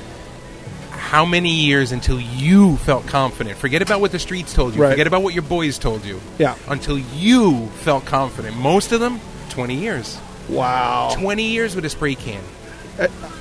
how 0.90 1.26
many 1.26 1.54
years 1.54 1.92
until 1.92 2.20
you 2.20 2.78
felt 2.78 3.06
confident? 3.08 3.58
Forget 3.58 3.82
about 3.84 4.02
what 4.02 4.12
the 4.12 4.20
streets 4.20 4.54
told 4.54 4.74
you. 4.76 4.82
Right. 4.82 4.92
Forget 4.92 5.06
about 5.08 5.22
what 5.22 5.34
your 5.34 5.44
boys 5.44 5.78
told 5.78 6.06
you. 6.06 6.20
Yeah. 6.40 6.56
Until 6.68 6.98
you 6.98 7.68
felt 7.84 8.06
confident. 8.06 8.58
Most 8.58 8.92
of 8.94 9.00
them, 9.00 9.20
twenty 9.50 9.76
years. 9.76 10.18
Wow. 10.50 11.12
Twenty 11.14 11.44
years 11.44 11.76
with 11.76 11.86
a 11.86 11.90
spray 11.90 12.16
can. 12.16 12.44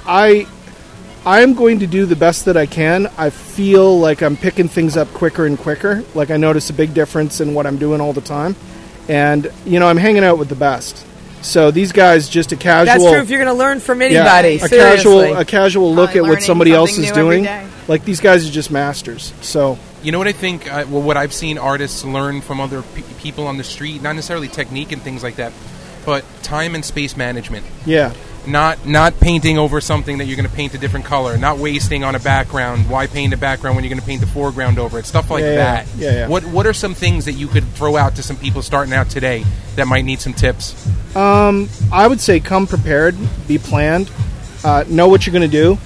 I 0.07 0.47
I 1.25 1.41
am 1.41 1.55
going 1.55 1.81
to 1.81 1.87
do 1.87 2.07
the 2.07 2.17
best 2.17 2.45
that 2.45 2.57
I 2.57 2.67
can. 2.67 3.09
I 3.19 3.31
feel 3.31 3.99
like 3.99 4.23
I'm 4.23 4.37
picking 4.37 4.69
things 4.69 4.97
up 4.97 5.09
quicker 5.09 5.45
and 5.47 5.59
quicker. 5.59 6.05
Like 6.15 6.31
I 6.31 6.37
notice 6.37 6.71
a 6.71 6.73
big 6.73 6.95
difference 6.95 7.41
in 7.41 7.55
what 7.55 7.67
I'm 7.67 7.79
doing 7.79 8.01
all 8.01 8.13
the 8.13 8.21
time. 8.21 8.55
And 9.09 9.51
you 9.65 9.81
know, 9.81 9.89
I'm 9.89 9.97
hanging 9.97 10.25
out 10.25 10.39
with 10.39 10.49
the 10.49 10.55
best. 10.57 11.05
So 11.43 11.71
these 11.71 11.93
guys 11.93 12.29
just 12.29 12.51
a 12.53 12.57
casual 12.57 12.87
That's 12.87 13.13
true 13.13 13.21
if 13.21 13.31
you're 13.31 13.39
going 13.43 13.55
to 13.55 13.59
learn 13.59 13.79
from 13.79 14.01
yeah, 14.01 14.07
anybody. 14.09 14.57
a 14.57 14.69
seriously. 14.69 14.79
casual 14.79 15.37
a 15.37 15.45
casual 15.45 15.95
look 15.95 16.11
Probably 16.11 16.29
at 16.31 16.35
what 16.35 16.43
somebody 16.43 16.73
else 16.73 16.99
is 16.99 17.13
doing. 17.13 17.47
Like 17.89 18.05
these 18.05 18.21
guys 18.21 18.49
are 18.49 18.53
just 18.53 18.71
masters. 18.71 19.33
So 19.43 19.79
You 20.03 20.13
know 20.13 20.19
what 20.19 20.27
I 20.27 20.33
think? 20.33 20.73
Uh, 20.73 20.87
well, 20.89 21.03
what 21.03 21.17
I've 21.17 21.33
seen 21.33 21.57
artists 21.59 22.05
learn 22.05 22.41
from 22.41 22.61
other 22.61 22.83
pe- 22.83 23.03
people 23.21 23.47
on 23.47 23.59
the 23.59 23.65
street, 23.65 24.03
not 24.03 24.15
necessarily 24.15 24.49
technique 24.49 24.91
and 24.93 25.01
things 25.03 25.23
like 25.23 25.37
that, 25.37 25.53
but 26.07 26.25
time 26.43 26.75
and 26.75 26.85
space 26.85 27.17
management. 27.17 27.67
yeah. 27.85 28.15
Not 28.49 28.87
not 28.87 29.19
painting 29.19 29.59
over 29.59 29.81
something 29.81 30.19
that 30.19 30.27
you're 30.27 30.37
going 30.37 30.49
to 30.49 30.55
paint 30.55 30.73
a 30.73 30.79
different 30.79 31.05
color. 31.05 31.37
Not 31.37 31.59
wasting 31.59 32.05
on 32.05 32.15
a 32.15 32.21
background. 32.21 32.89
Why 32.89 33.09
paint 33.09 33.35
a 33.35 33.37
background 33.37 33.75
when 33.75 33.83
you're 33.83 33.91
going 33.91 34.01
to 34.01 34.07
paint 34.07 34.21
the 34.21 34.29
foreground 34.29 34.79
over 34.79 35.01
it? 35.01 35.05
Stuff 35.05 35.33
like 35.33 35.43
Yeah, 35.43 35.49
yeah. 35.51 35.57
that. 35.57 35.87
Yeah, 35.97 36.13
yeah. 36.13 36.29
What 36.29 36.45
What 36.45 36.65
are 36.65 36.73
some 36.73 36.95
things 36.95 37.25
that 37.25 37.33
you 37.33 37.49
could 37.49 37.65
throw 37.75 37.97
out 37.97 38.15
to 38.15 38.23
some 38.23 38.37
people 38.37 38.63
starting 38.63 38.95
out 38.95 39.11
today 39.11 39.45
that 39.75 39.89
might 39.89 40.03
need 40.05 40.21
some 40.21 40.33
tips? 40.33 40.77
Um, 41.17 41.69
I 41.93 42.07
would 42.07 42.21
say 42.21 42.39
come 42.39 42.69
prepared, 42.69 43.17
be 43.49 43.59
planned, 43.59 44.13
uh, 44.63 44.85
know 44.87 45.09
what 45.09 45.27
you're 45.27 45.33
going 45.33 45.51
to 45.51 45.57
do, 45.65 45.77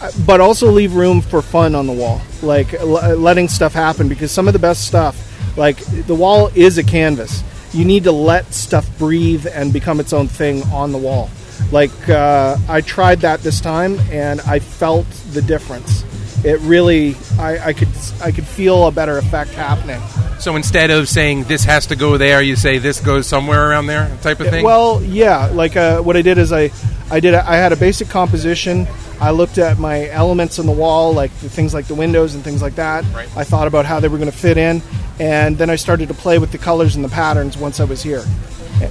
uh, 0.00 0.12
but 0.24 0.40
also 0.40 0.70
leave 0.70 0.94
room 0.94 1.20
for 1.20 1.42
fun 1.42 1.74
on 1.74 1.88
the 1.88 1.92
wall, 1.92 2.20
like 2.40 2.72
l- 2.74 3.16
letting 3.16 3.48
stuff 3.48 3.72
happen. 3.72 4.06
Because 4.08 4.30
some 4.30 4.46
of 4.46 4.52
the 4.52 4.60
best 4.60 4.86
stuff, 4.86 5.16
like 5.58 5.78
the 6.06 6.14
wall, 6.14 6.52
is 6.54 6.78
a 6.78 6.84
canvas. 6.84 7.42
You 7.76 7.84
need 7.84 8.04
to 8.04 8.12
let 8.12 8.54
stuff 8.54 8.88
breathe 8.98 9.46
and 9.46 9.70
become 9.70 10.00
its 10.00 10.14
own 10.14 10.28
thing 10.28 10.62
on 10.72 10.92
the 10.92 10.98
wall. 10.98 11.28
Like 11.70 12.08
uh, 12.08 12.56
I 12.68 12.80
tried 12.80 13.20
that 13.20 13.40
this 13.40 13.60
time, 13.60 13.98
and 14.10 14.40
I 14.40 14.60
felt 14.60 15.06
the 15.32 15.42
difference. 15.42 16.04
It 16.44 16.58
really, 16.60 17.16
I, 17.38 17.68
I 17.68 17.72
could, 17.72 17.88
I 18.22 18.30
could 18.30 18.46
feel 18.46 18.86
a 18.86 18.92
better 18.92 19.18
effect 19.18 19.50
happening. 19.50 20.00
So 20.38 20.54
instead 20.56 20.90
of 20.90 21.08
saying 21.08 21.44
this 21.44 21.64
has 21.64 21.86
to 21.86 21.96
go 21.96 22.16
there, 22.16 22.40
you 22.40 22.56
say 22.56 22.78
this 22.78 23.00
goes 23.00 23.26
somewhere 23.26 23.68
around 23.68 23.86
there, 23.86 24.16
type 24.22 24.40
of 24.40 24.48
thing. 24.48 24.64
Well, 24.64 25.02
yeah. 25.02 25.46
Like 25.46 25.76
uh, 25.76 26.00
what 26.00 26.16
I 26.16 26.22
did 26.22 26.38
is 26.38 26.52
I, 26.52 26.70
I 27.10 27.20
did. 27.20 27.34
A, 27.34 27.46
I 27.46 27.56
had 27.56 27.72
a 27.72 27.76
basic 27.76 28.08
composition. 28.08 28.86
I 29.20 29.30
looked 29.30 29.58
at 29.58 29.78
my 29.78 30.08
elements 30.10 30.58
on 30.58 30.66
the 30.66 30.72
wall, 30.72 31.12
like 31.12 31.32
the 31.38 31.48
things 31.48 31.72
like 31.72 31.86
the 31.86 31.94
windows 31.94 32.34
and 32.34 32.44
things 32.44 32.60
like 32.62 32.74
that. 32.76 33.04
Right. 33.14 33.28
I 33.36 33.44
thought 33.44 33.66
about 33.66 33.86
how 33.86 34.00
they 34.00 34.08
were 34.08 34.18
going 34.18 34.30
to 34.30 34.36
fit 34.36 34.58
in, 34.58 34.82
and 35.18 35.56
then 35.56 35.70
I 35.70 35.76
started 35.76 36.08
to 36.08 36.14
play 36.14 36.38
with 36.38 36.52
the 36.52 36.58
colors 36.58 36.96
and 36.96 37.04
the 37.04 37.08
patterns 37.08 37.56
once 37.56 37.80
I 37.80 37.84
was 37.84 38.02
here. 38.02 38.24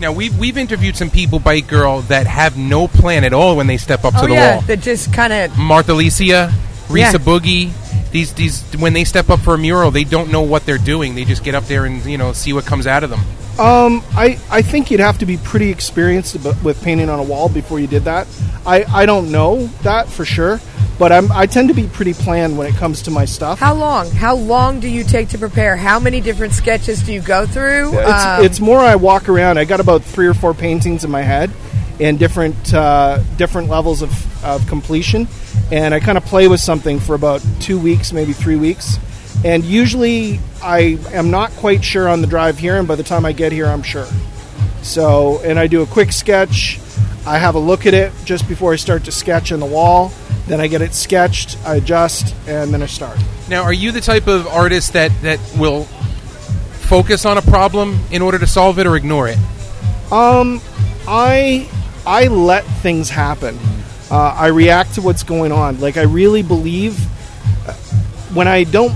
now 0.02 0.12
we've 0.12 0.36
we've 0.40 0.58
interviewed 0.58 0.96
some 0.98 1.10
people, 1.12 1.38
bike 1.40 1.68
girl, 1.68 2.02
that 2.02 2.26
have 2.26 2.58
no 2.58 2.88
plan 2.88 3.24
at 3.24 3.34
all 3.34 3.56
when 3.56 3.68
they 3.68 3.78
step 3.78 4.04
up 4.04 4.14
Oh, 4.18 4.22
to 4.22 4.28
the 4.28 4.34
yeah. 4.34 4.54
wall. 4.56 4.62
That 4.62 4.80
just 4.82 5.14
kind 5.14 5.32
of. 5.32 5.52
Marthalicia, 5.52 6.50
Risa 6.88 6.98
Yeah. 6.98 7.12
Boogie. 7.14 7.72
These 8.16 8.32
these 8.34 8.64
when 8.80 8.94
they 8.94 9.04
step 9.04 9.30
up 9.30 9.42
for 9.42 9.56
a 9.56 9.58
mural, 9.58 9.92
they 9.92 10.06
don't 10.06 10.32
know 10.32 10.42
what 10.42 10.66
they're 10.66 10.78
doing. 10.78 11.16
They 11.16 11.26
just 11.26 11.44
get 11.44 11.54
up 11.54 11.66
there 11.66 11.84
and 11.84 12.06
you 12.06 12.18
know 12.18 12.32
see 12.32 12.54
what 12.54 12.66
comes 12.66 12.88
out 12.88 13.04
of 13.04 13.10
them. 13.10 13.20
Um, 13.60 14.04
I, 14.16 14.40
I 14.50 14.62
think 14.62 14.90
you'd 14.90 15.02
have 15.02 15.18
to 15.20 15.26
be 15.26 15.36
pretty 15.36 15.70
experienced 15.70 16.36
with 16.64 16.82
painting 16.82 17.10
on 17.10 17.20
a 17.20 17.24
wall 17.24 17.50
before 17.50 17.78
you 17.78 17.88
did 17.88 18.04
that. 18.04 18.26
I, 18.66 18.86
I 19.02 19.06
don't 19.06 19.32
know 19.34 19.68
that 19.84 20.08
for 20.08 20.24
sure, 20.24 20.62
but 20.98 21.12
I'm, 21.12 21.30
I 21.32 21.46
tend 21.46 21.68
to 21.68 21.74
be 21.74 21.88
pretty 21.88 22.14
planned 22.14 22.58
when 22.58 22.68
it 22.68 22.76
comes 22.76 23.02
to 23.04 23.12
my 23.12 23.26
stuff. 23.26 23.60
How 23.60 23.74
long? 23.74 24.10
How 24.12 24.36
long 24.36 24.80
do 24.80 24.88
you 24.90 25.04
take 25.04 25.28
to 25.30 25.38
prepare? 25.38 25.76
How 25.76 26.00
many 26.00 26.22
different 26.22 26.54
sketches 26.54 27.04
do 27.04 27.12
you 27.14 27.22
go 27.22 27.46
through? 27.46 28.00
It's, 28.00 28.26
Um, 28.26 28.46
it's 28.46 28.60
more 28.62 28.80
I 28.80 28.96
walk 28.96 29.28
around. 29.28 29.58
I 29.58 29.66
got 29.66 29.82
about 29.82 30.04
three 30.04 30.28
or 30.28 30.34
four 30.34 30.54
paintings 30.54 31.04
in 31.04 31.12
my 31.12 31.22
head, 31.22 31.52
in 32.00 32.16
different 32.16 32.74
uh, 32.74 33.20
different 33.38 33.68
levels 33.70 34.02
of, 34.02 34.12
of 34.44 34.66
completion, 34.68 35.28
and 35.72 35.94
I 35.94 36.00
kind 36.00 36.18
of 36.18 36.26
play 36.26 36.48
with 36.48 36.60
something 36.60 37.00
for 37.00 37.16
about 37.16 37.44
two 37.60 37.80
weeks, 37.80 38.14
maybe 38.14 38.34
three 38.34 38.56
weeks. 38.56 38.98
And 39.44 39.64
usually, 39.64 40.40
I 40.64 40.98
am 41.12 41.30
not 41.30 41.52
quite 41.52 41.84
sure 41.84 42.08
on 42.08 42.22
the 42.22 42.28
drive 42.28 42.58
here, 42.58 42.78
and 42.78 42.88
by 42.88 42.96
the 42.96 43.04
time 43.04 43.26
I 43.26 43.32
get 43.32 43.52
here, 43.52 43.68
I'm 43.68 43.84
sure. 43.84 44.08
So, 44.82 45.42
and 45.44 45.60
I 45.60 45.68
do 45.68 45.82
a 45.82 45.86
quick 45.86 46.12
sketch. 46.12 46.80
I 47.28 47.38
have 47.38 47.56
a 47.56 47.60
look 47.60 47.86
at 47.86 47.94
it 47.94 48.14
just 48.24 48.48
before 48.48 48.74
I 48.74 48.76
start 48.76 49.04
to 49.06 49.12
sketch 49.12 49.52
in 49.52 49.60
the 49.60 49.66
wall. 49.66 50.12
Then 50.48 50.62
I 50.62 50.68
get 50.68 50.82
it 50.82 50.94
sketched, 50.94 51.58
I 51.66 51.78
adjust, 51.78 52.36
and 52.48 52.72
then 52.72 52.84
I 52.84 52.86
start. 52.86 53.18
Now, 53.50 53.64
are 53.64 53.74
you 53.74 53.92
the 53.92 54.02
type 54.02 54.28
of 54.28 54.48
artist 54.48 54.94
that 54.94 55.12
that 55.24 55.40
will 55.58 55.86
focus 56.86 57.26
on 57.26 57.40
a 57.40 57.42
problem 57.42 58.00
in 58.12 58.22
order 58.22 58.38
to 58.38 58.46
solve 58.46 58.78
it 58.78 58.86
or 58.86 58.96
ignore 58.96 59.28
it? 59.28 59.38
Um, 60.12 60.62
I 61.08 61.68
I 62.06 62.28
let 62.28 62.64
things 62.64 63.10
happen. 63.10 63.58
Uh, 64.16 64.34
I 64.34 64.48
react 64.48 64.94
to 64.96 65.02
what's 65.02 65.24
going 65.24 65.52
on. 65.52 65.78
Like 65.82 65.98
I 65.98 66.04
really 66.04 66.42
believe 66.42 66.98
uh, 67.68 67.74
when 68.34 68.48
I 68.48 68.64
don't. 68.64 68.94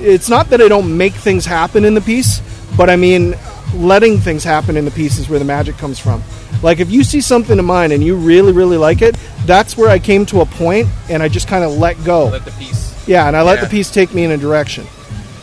It's 0.00 0.28
not 0.28 0.50
that 0.50 0.60
I 0.60 0.66
don't 0.66 0.96
make 0.96 1.12
things 1.12 1.46
happen 1.46 1.84
in 1.84 1.94
the 1.94 2.00
piece, 2.00 2.40
but 2.76 2.90
I 2.90 2.96
mean 2.96 3.36
letting 3.74 4.18
things 4.18 4.42
happen 4.42 4.76
in 4.76 4.84
the 4.84 4.90
piece 4.90 5.18
is 5.18 5.28
where 5.28 5.38
the 5.38 5.44
magic 5.44 5.76
comes 5.76 6.00
from. 6.00 6.20
Like 6.64 6.80
if 6.80 6.90
you 6.90 7.04
see 7.04 7.20
something 7.20 7.56
of 7.60 7.64
mine 7.64 7.92
and 7.92 8.02
you 8.02 8.16
really 8.16 8.50
really 8.52 8.76
like 8.76 9.02
it, 9.02 9.16
that's 9.44 9.76
where 9.76 9.88
I 9.88 10.00
came 10.00 10.26
to 10.26 10.40
a 10.40 10.46
point 10.46 10.88
and 11.08 11.22
I 11.22 11.28
just 11.28 11.46
kind 11.46 11.62
of 11.62 11.78
let 11.78 12.02
go. 12.04 12.26
Let 12.26 12.44
the 12.44 12.50
piece. 12.52 13.06
Yeah, 13.06 13.28
and 13.28 13.36
I 13.36 13.42
let 13.42 13.58
Yeah. 13.58 13.66
the 13.66 13.70
piece 13.70 13.88
take 13.92 14.12
me 14.14 14.24
in 14.24 14.32
a 14.32 14.36
direction. 14.36 14.84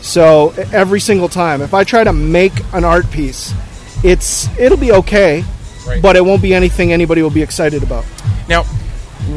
So 0.02 0.52
every 0.70 1.00
single 1.00 1.30
time, 1.30 1.62
if 1.62 1.72
I 1.72 1.82
try 1.84 2.04
to 2.04 2.12
make 2.12 2.52
an 2.74 2.84
art 2.84 3.10
piece, 3.10 3.54
it's 4.02 4.48
it'll 4.58 4.76
be 4.76 4.92
okay, 4.92 5.44
Right. 5.88 6.02
but 6.02 6.14
it 6.14 6.22
won't 6.26 6.42
be 6.42 6.52
anything 6.52 6.92
anybody 6.92 7.22
will 7.22 7.30
be 7.30 7.42
excited 7.42 7.82
about. 7.82 8.04
Now, 8.50 8.64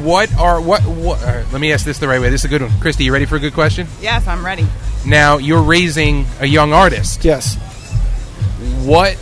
what 0.04 0.34
are 0.36 0.62
what? 0.62 0.82
what 0.84 1.20
all 1.22 1.28
right, 1.28 1.52
let 1.52 1.62
me 1.62 1.72
ask 1.72 1.86
this 1.86 2.00
the 2.00 2.08
right 2.08 2.20
way. 2.20 2.30
This 2.30 2.42
is 2.42 2.46
a 2.46 2.50
good 2.50 2.62
one, 2.62 2.72
Christy. 2.80 3.06
You 3.06 3.14
ready 3.14 3.26
for 3.26 3.36
a 3.36 3.40
good 3.40 3.54
question? 3.54 3.88
Yes, 4.02 4.28
I'm 4.28 4.46
ready. 4.46 4.66
Now, 5.06 5.38
you're 5.38 5.64
raising 5.64 6.26
a 6.40 6.46
young 6.46 6.74
artist. 6.74 7.24
Yes. 7.24 7.56
What 8.84 9.18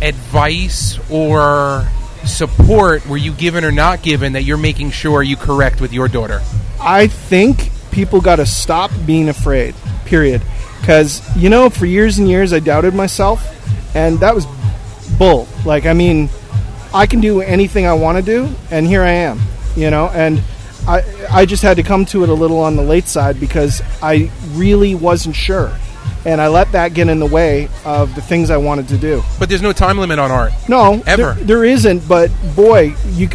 advice 0.00 0.98
or 1.10 1.88
support 2.24 3.06
were 3.06 3.16
you 3.16 3.32
given 3.32 3.64
or 3.64 3.72
not 3.72 4.02
given 4.02 4.34
that 4.34 4.42
you're 4.44 4.56
making 4.56 4.90
sure 4.92 5.22
you 5.22 5.36
correct 5.36 5.80
with 5.80 5.92
your 5.92 6.08
daughter? 6.08 6.40
I 6.80 7.08
think 7.08 7.70
people 7.90 8.20
got 8.20 8.36
to 8.36 8.46
stop 8.46 8.90
being 9.06 9.28
afraid. 9.28 9.74
Period. 10.04 10.42
Because 10.80 11.20
you 11.36 11.50
know, 11.50 11.70
for 11.70 11.86
years 11.86 12.18
and 12.18 12.28
years, 12.28 12.52
I 12.52 12.60
doubted 12.60 12.94
myself, 12.94 13.44
and 13.94 14.20
that 14.20 14.34
was 14.34 14.46
bull. 15.18 15.48
Like, 15.64 15.86
I 15.86 15.92
mean, 15.92 16.30
I 16.94 17.06
can 17.06 17.20
do 17.20 17.40
anything 17.40 17.86
I 17.86 17.94
want 17.94 18.18
to 18.18 18.22
do, 18.22 18.48
and 18.70 18.86
here 18.86 19.02
I 19.02 19.10
am. 19.10 19.40
You 19.76 19.90
know, 19.90 20.08
and 20.08 20.42
I 20.88 21.02
I 21.30 21.46
just 21.46 21.62
had 21.62 21.76
to 21.76 21.82
come 21.82 22.04
to 22.06 22.22
it 22.22 22.28
a 22.28 22.34
little 22.34 22.58
on 22.58 22.76
the 22.76 22.82
late 22.82 23.06
side 23.06 23.38
because 23.38 23.82
I 24.02 24.30
really 24.52 24.94
wasn't 24.94 25.36
sure, 25.36 25.72
and 26.24 26.40
I 26.40 26.48
let 26.48 26.72
that 26.72 26.94
get 26.94 27.08
in 27.08 27.18
the 27.20 27.26
way 27.26 27.68
of 27.84 28.14
the 28.14 28.20
things 28.22 28.50
I 28.50 28.56
wanted 28.56 28.88
to 28.88 28.98
do. 28.98 29.22
But 29.38 29.48
there's 29.48 29.62
no 29.62 29.72
time 29.72 29.98
limit 29.98 30.18
on 30.18 30.30
art. 30.30 30.52
No, 30.68 31.02
Ever. 31.06 31.34
there, 31.34 31.44
there 31.44 31.64
isn't. 31.64 32.08
But 32.08 32.30
boy, 32.56 32.94
you 33.10 33.28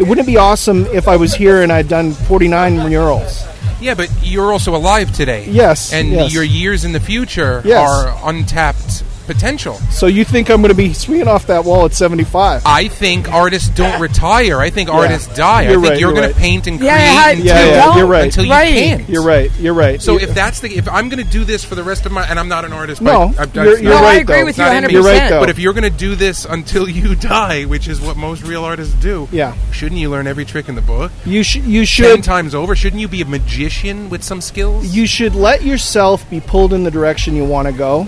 it 0.00 0.06
wouldn't 0.08 0.26
be 0.26 0.36
awesome 0.36 0.86
if 0.86 1.06
I 1.08 1.16
was 1.16 1.34
here 1.34 1.62
and 1.62 1.70
I'd 1.72 1.88
done 1.88 2.12
49 2.12 2.88
murals. 2.88 3.44
Yeah, 3.80 3.94
but 3.94 4.08
you're 4.22 4.50
also 4.52 4.74
alive 4.74 5.12
today. 5.12 5.44
Yes, 5.46 5.92
And 5.92 6.08
yes. 6.08 6.32
your 6.32 6.42
years 6.44 6.84
in 6.84 6.92
the 6.92 7.00
future 7.00 7.60
Yes. 7.64 7.86
are 7.88 8.30
untapped 8.30 9.04
potential. 9.26 9.74
So 9.90 10.06
you 10.06 10.24
think 10.24 10.50
I'm 10.50 10.60
going 10.62 10.70
to 10.70 10.74
be 10.76 10.92
swinging 10.92 11.28
off 11.28 11.46
that 11.48 11.64
wall 11.64 11.84
at 11.86 11.92
75? 11.94 12.62
I 12.66 12.88
think 12.88 13.30
artists 13.32 13.68
don't 13.70 14.00
retire. 14.00 14.60
I 14.60 14.70
think 14.70 14.88
artists 14.88 15.34
die. 15.34 15.62
I 15.64 15.70
You're 15.70 15.72
think 15.80 15.84
right, 15.90 15.98
you're 16.00 16.10
you're 16.12 16.20
going 16.20 16.32
to 16.32 16.38
paint 16.38 16.66
and 16.66 16.80
Yeah, 16.80 16.96
create 16.96 17.06
how- 17.16 17.30
until, 17.30 17.44
Yeah, 17.46 17.64
yeah, 17.64 17.96
you're 17.96 18.06
right. 18.06 18.24
until 18.24 18.44
you 18.44 18.50
Right. 18.50 18.74
can't. 18.74 19.08
You're 19.08 19.22
right. 19.22 19.50
You're 19.58 19.74
right. 19.74 20.00
So 20.02 20.12
You- 20.12 20.20
if 20.20 20.34
that's 20.34 20.60
the 20.60 20.76
if 20.76 20.88
I'm 20.88 21.08
going 21.08 21.24
to 21.24 21.30
do 21.30 21.44
this 21.44 21.64
for 21.64 21.74
the 21.74 21.82
rest 21.82 22.06
of 22.06 22.12
my 22.12 22.22
and 22.26 22.38
I'm 22.38 22.48
not 22.48 22.64
an 22.64 22.72
artist, 22.72 23.00
No, 23.02 23.32
but 23.36 23.38
I, 23.38 23.42
I, 23.60 23.64
you're- 23.64 23.72
it's 23.74 23.82
you're 23.82 23.92
not- 23.92 24.00
no, 24.00 24.06
I 24.06 24.10
right, 24.12 24.20
agree 24.22 24.36
though. 24.40 24.44
with 24.44 24.58
you 24.58 24.64
Not 24.64 24.68
in 24.70 24.74
100. 24.84 24.88
me. 24.88 24.94
You're 24.94 25.02
right, 25.02 25.30
though. 25.30 25.40
But 25.40 25.50
if 25.50 25.58
you're 25.58 25.72
going 25.72 25.84
to 25.90 25.98
do 25.98 26.14
this 26.14 26.44
until 26.44 26.88
you 26.88 27.14
die, 27.16 27.64
which 27.64 27.88
is 27.88 28.00
what 28.00 28.16
most 28.16 28.42
real 28.42 28.64
artists 28.64 28.94
do, 28.94 29.28
Yeah. 29.32 29.54
shouldn't 29.72 30.00
you 30.00 30.10
learn 30.10 30.26
every 30.26 30.44
trick 30.44 30.68
in 30.68 30.74
the 30.74 30.80
book 30.82 31.10
you 31.24 31.42
should 31.42 31.64
you 31.64 31.80
ten 31.80 31.86
should 31.86 32.24
times 32.24 32.54
over? 32.54 32.74
Shouldn't 32.76 33.00
you 33.00 33.08
be 33.08 33.22
a 33.22 33.24
magician 33.24 34.08
with 34.10 34.22
some 34.22 34.40
skills? 34.40 34.86
you 34.94 35.06
should 35.06 35.34
let 35.34 35.62
yourself 35.62 36.28
be 36.30 36.40
pulled 36.40 36.72
in 36.72 36.84
the 36.84 36.90
direction 36.90 37.34
you 37.36 37.44
want 37.44 37.66
to 37.68 37.72
go 37.72 38.06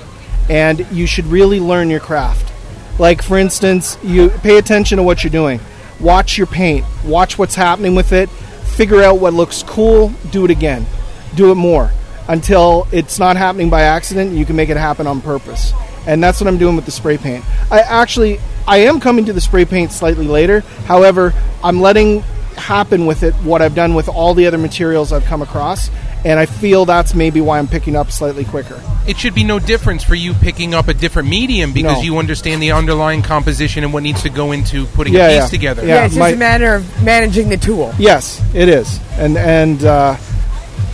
and 0.48 0.87
you 0.90 1.06
should 1.06 1.26
really 1.26 1.61
learn 1.61 1.90
your 1.90 2.00
craft. 2.00 2.52
Like 2.98 3.22
for 3.22 3.38
instance 3.38 3.98
you 4.02 4.30
pay 4.30 4.59
attention 4.59 4.98
to 4.98 5.02
what 5.02 5.24
you're 5.24 5.30
doing. 5.30 5.61
Watch 6.00 6.38
your 6.38 6.46
paint. 6.46 6.85
Watch 7.04 7.38
what's 7.38 7.54
happening 7.54 7.94
with 7.94 8.12
it. 8.12 8.28
Figure 8.28 9.02
out 9.02 9.18
what 9.18 9.35
looks 9.35 9.62
cool. 9.62 10.11
Do 10.30 10.44
it 10.44 10.50
again. 10.50 10.87
Do 11.35 11.50
it 11.50 11.56
more. 11.56 11.90
Until 12.28 12.87
it's 12.92 13.18
not 13.18 13.37
happening 13.37 13.70
by 13.70 13.82
accident 13.82 14.32
you 14.32 14.44
can 14.44 14.56
make 14.56 14.68
it 14.68 14.76
happen 14.76 15.06
on 15.06 15.20
purpose. 15.20 15.72
And 16.06 16.22
that's 16.22 16.40
what 16.40 16.46
i'm 16.48 16.59
doing 16.59 16.76
with 16.76 16.85
the 16.85 16.92
spray 16.92 17.18
paint. 17.18 17.44
I 17.70 17.80
actually 17.80 18.40
i 18.68 18.78
am 18.78 19.00
coming 19.00 19.26
to 19.26 19.32
the 19.32 19.40
spray 19.40 19.64
paint 19.64 19.92
slightly 19.92 20.26
later. 20.26 20.61
However 20.87 21.35
i'm 21.62 21.80
letting 21.80 22.22
happen 22.56 23.06
with 23.06 23.22
it 23.22 23.35
what 23.35 23.62
I've 23.62 23.74
done 23.74 23.94
with 23.94 24.09
all 24.09 24.35
the 24.35 24.46
other 24.46 24.59
materials 24.59 25.12
I've 25.12 25.24
come 25.24 25.42
across, 25.42 25.90
and 26.26 26.38
I 26.40 26.46
feel 26.46 26.84
that's 26.84 27.14
maybe 27.14 27.40
why 27.40 27.58
I'm 27.60 27.68
picking 27.68 27.94
up 27.96 28.10
slightly 28.10 28.44
quicker. 28.44 28.80
it 29.06 29.16
should 29.16 29.34
be 29.34 29.44
no 29.44 29.58
difference 29.60 30.02
for 30.02 30.16
you 30.16 30.34
picking 30.34 30.74
up 30.74 30.88
a 30.88 30.94
different 30.94 31.28
medium 31.28 31.72
because 31.72 31.98
No. 31.98 32.02
you 32.02 32.18
understand 32.18 32.60
the 32.60 32.72
underlying 32.72 33.22
composition 33.22 33.84
and 33.84 33.92
what 33.92 34.02
needs 34.02 34.22
to 34.22 34.28
go 34.30 34.50
into 34.52 34.86
putting 34.86 35.14
Yeah, 35.14 35.28
a 35.28 35.28
piece 35.28 35.42
yeah. 35.44 35.46
together. 35.58 35.82
Yeah, 35.86 35.94
Yeah, 35.94 36.04
it's 36.06 36.14
just 36.14 36.18
my- 36.20 36.30
a 36.30 36.36
matter 36.36 36.74
of 36.74 37.02
managing 37.04 37.48
the 37.48 37.56
tool. 37.56 37.94
Yes, 37.98 38.42
it 38.52 38.68
is, 38.68 38.98
and 39.16 39.38
and 39.38 39.84
uh, 39.84 40.16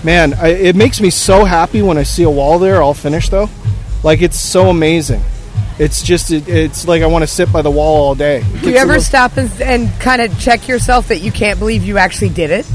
man, 0.04 0.34
I, 0.34 0.48
it 0.48 0.76
makes 0.76 1.00
me 1.00 1.08
so 1.10 1.44
happy 1.44 1.80
when 1.82 1.96
I 1.98 2.02
see 2.02 2.22
a 2.24 2.30
wall 2.30 2.58
there 2.58 2.82
all 2.82 2.94
finished 2.94 3.30
though. 3.30 3.48
Like 4.02 4.20
it's 4.20 4.38
so 4.38 4.68
amazing. 4.68 5.22
It's 5.78 6.02
just 6.02 6.30
it, 6.30 6.46
it's 6.48 6.86
like 6.86 7.02
I 7.02 7.06
want 7.06 7.22
to 7.22 7.26
sit 7.26 7.50
by 7.50 7.62
the 7.62 7.70
wall 7.70 8.04
all 8.08 8.14
day. 8.14 8.44
Do 8.62 8.70
you 8.70 8.76
ever 8.76 9.00
stop 9.00 9.38
and, 9.38 9.50
and 9.62 9.88
kind 10.00 10.20
of 10.20 10.38
check 10.38 10.68
yourself 10.68 11.08
that 11.08 11.20
you 11.20 11.32
can't 11.32 11.58
believe 11.58 11.82
you 11.82 11.96
actually 11.96 12.28
did 12.28 12.50
it? 12.50 12.66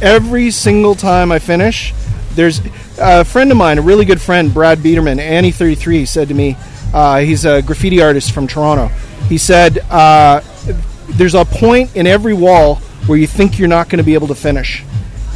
Every 0.00 0.50
single 0.50 0.94
time 0.94 1.32
I 1.32 1.38
finish, 1.38 1.94
there's 2.34 2.60
a 2.98 3.24
friend 3.24 3.50
of 3.50 3.56
mine, 3.56 3.78
a 3.78 3.82
really 3.82 4.04
good 4.04 4.20
friend, 4.20 4.52
Brad 4.52 4.82
Biederman, 4.82 5.18
Annie33, 5.18 6.06
said 6.06 6.28
to 6.28 6.34
me, 6.34 6.56
uh, 6.92 7.18
he's 7.18 7.44
a 7.44 7.62
graffiti 7.62 8.00
artist 8.02 8.32
from 8.32 8.46
Toronto. 8.46 8.86
He 9.28 9.38
said, 9.38 9.78
uh, 9.90 10.40
There's 11.08 11.34
a 11.34 11.44
point 11.44 11.96
in 11.96 12.06
every 12.06 12.34
wall 12.34 12.76
where 13.06 13.18
you 13.18 13.26
think 13.26 13.58
you're 13.58 13.68
not 13.68 13.88
going 13.88 13.98
to 13.98 14.04
be 14.04 14.14
able 14.14 14.28
to 14.28 14.34
finish. 14.34 14.84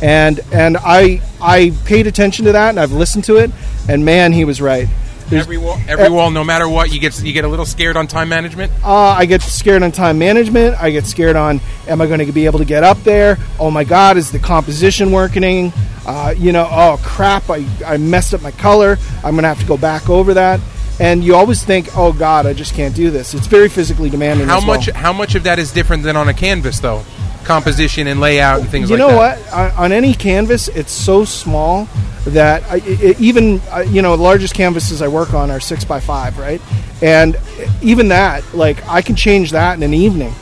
And 0.01 0.41
and 0.53 0.77
I 0.77 1.21
I 1.41 1.73
paid 1.85 2.07
attention 2.07 2.45
to 2.45 2.53
that 2.53 2.71
and 2.71 2.79
I've 2.79 2.93
listened 2.93 3.25
to 3.25 3.37
it 3.37 3.51
and 3.89 4.05
man 4.05 4.33
he 4.33 4.45
was 4.45 4.61
right. 4.61 4.89
Every 5.33 5.59
wall, 5.59 5.79
every 5.87 6.09
wall, 6.09 6.31
no 6.31 6.45
matter 6.45 6.69
what, 6.69 6.93
you 6.93 7.01
get 7.01 7.21
you 7.23 7.33
get 7.33 7.45
a 7.45 7.49
little 7.49 7.67
scared 7.67 7.97
on 7.97 8.07
time 8.07 8.29
management. 8.29 8.73
uh, 8.83 8.89
I 8.93 9.27
get 9.27 9.43
scared 9.43 9.83
on 9.83 9.93
time 9.93 10.19
management. 10.19 10.81
I 10.81 10.91
get 10.91 11.07
scared 11.07 11.37
on, 11.37 11.61
am 11.87 12.01
I 12.01 12.07
going 12.07 12.25
to 12.25 12.33
be 12.33 12.47
able 12.47 12.59
to 12.59 12.65
get 12.65 12.85
up 12.85 12.99
there? 13.05 13.37
Oh 13.59 13.71
my 13.71 13.85
God, 13.85 14.17
is 14.17 14.31
the 14.33 14.39
composition 14.39 15.13
working? 15.13 15.73
Uh, 16.07 16.35
you 16.37 16.53
know, 16.53 16.67
oh 16.71 16.99
crap, 17.03 17.51
I, 17.51 17.67
I 17.85 17.99
messed 17.99 18.33
up 18.33 18.41
my 18.43 18.51
color. 18.53 18.97
I'm 19.23 19.33
going 19.33 19.43
to 19.43 19.49
have 19.49 19.61
to 19.61 19.67
go 19.67 19.77
back 19.77 20.09
over 20.09 20.35
that. 20.35 20.61
And 21.01 21.23
you 21.23 21.37
always 21.37 21.63
think, 21.63 21.97
oh 21.97 22.13
God, 22.13 22.47
I 22.47 22.55
just 22.55 22.75
can't 22.75 22.95
do 22.95 23.11
this. 23.11 23.35
It's 23.35 23.47
very 23.47 23.69
physically 23.69 24.11
demanding. 24.11 24.47
How 24.49 24.59
as 24.59 24.67
well. 24.67 24.77
much 24.77 24.91
how 24.91 25.13
much 25.13 25.35
of 25.35 25.45
that 25.45 25.59
is 25.59 25.71
different 25.73 26.03
than 26.03 26.17
on 26.17 26.29
a 26.29 26.35
canvas 26.35 26.81
though? 26.81 27.05
Composition 27.45 28.09
and 28.09 28.21
layout 28.21 28.61
and 28.61 28.69
things 28.69 28.91
like 28.91 28.99
that. 28.99 29.05
you 29.07 29.17
like 29.17 29.39
know 29.39 29.47
that. 29.47 29.71
what? 29.71 29.79
On 29.79 29.93
any 29.93 30.13
canvas, 30.13 30.69
it's 30.69 30.93
so 30.93 31.25
small 31.25 31.89
that 32.31 32.63
I, 32.65 32.81
it, 32.85 33.21
even 33.21 33.61
uh, 33.71 33.81
you 33.81 34.03
know 34.03 34.17
the 34.17 34.23
largest 34.23 34.55
canvases 34.55 35.03
I 35.03 35.09
work 35.09 35.35
on 35.35 35.51
are 35.51 35.61
six 35.61 35.85
by 35.85 36.01
five, 36.01 36.39
right? 36.39 36.61
And 37.03 37.37
even 37.83 38.09
that, 38.09 38.55
like 38.55 38.87
I 38.89 39.03
can 39.03 39.17
change 39.17 39.53
that 39.53 39.77
in 39.77 39.83
an 39.83 39.95
evening. 39.95 40.33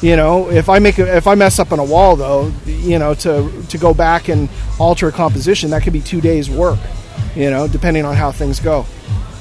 You 0.00 0.16
know, 0.16 0.50
if 0.50 0.68
I 0.68 0.80
make 0.80 0.98
a, 0.98 1.16
if 1.16 1.28
I 1.28 1.36
mess 1.36 1.58
up 1.58 1.70
on 1.70 1.78
a 1.78 1.84
wall 1.84 2.16
though, 2.16 2.52
you 2.66 2.98
know, 2.98 3.14
to 3.14 3.64
to 3.68 3.78
go 3.78 3.94
back 3.94 4.28
and 4.28 4.48
alter 4.78 5.08
a 5.08 5.12
composition, 5.12 5.70
that 5.70 5.82
could 5.82 5.92
be 5.92 6.00
two 6.00 6.20
days 6.20 6.50
work. 6.50 6.80
You 7.36 7.50
know, 7.50 7.68
depending 7.68 8.04
on 8.04 8.16
how 8.16 8.32
things 8.32 8.58
go. 8.58 8.84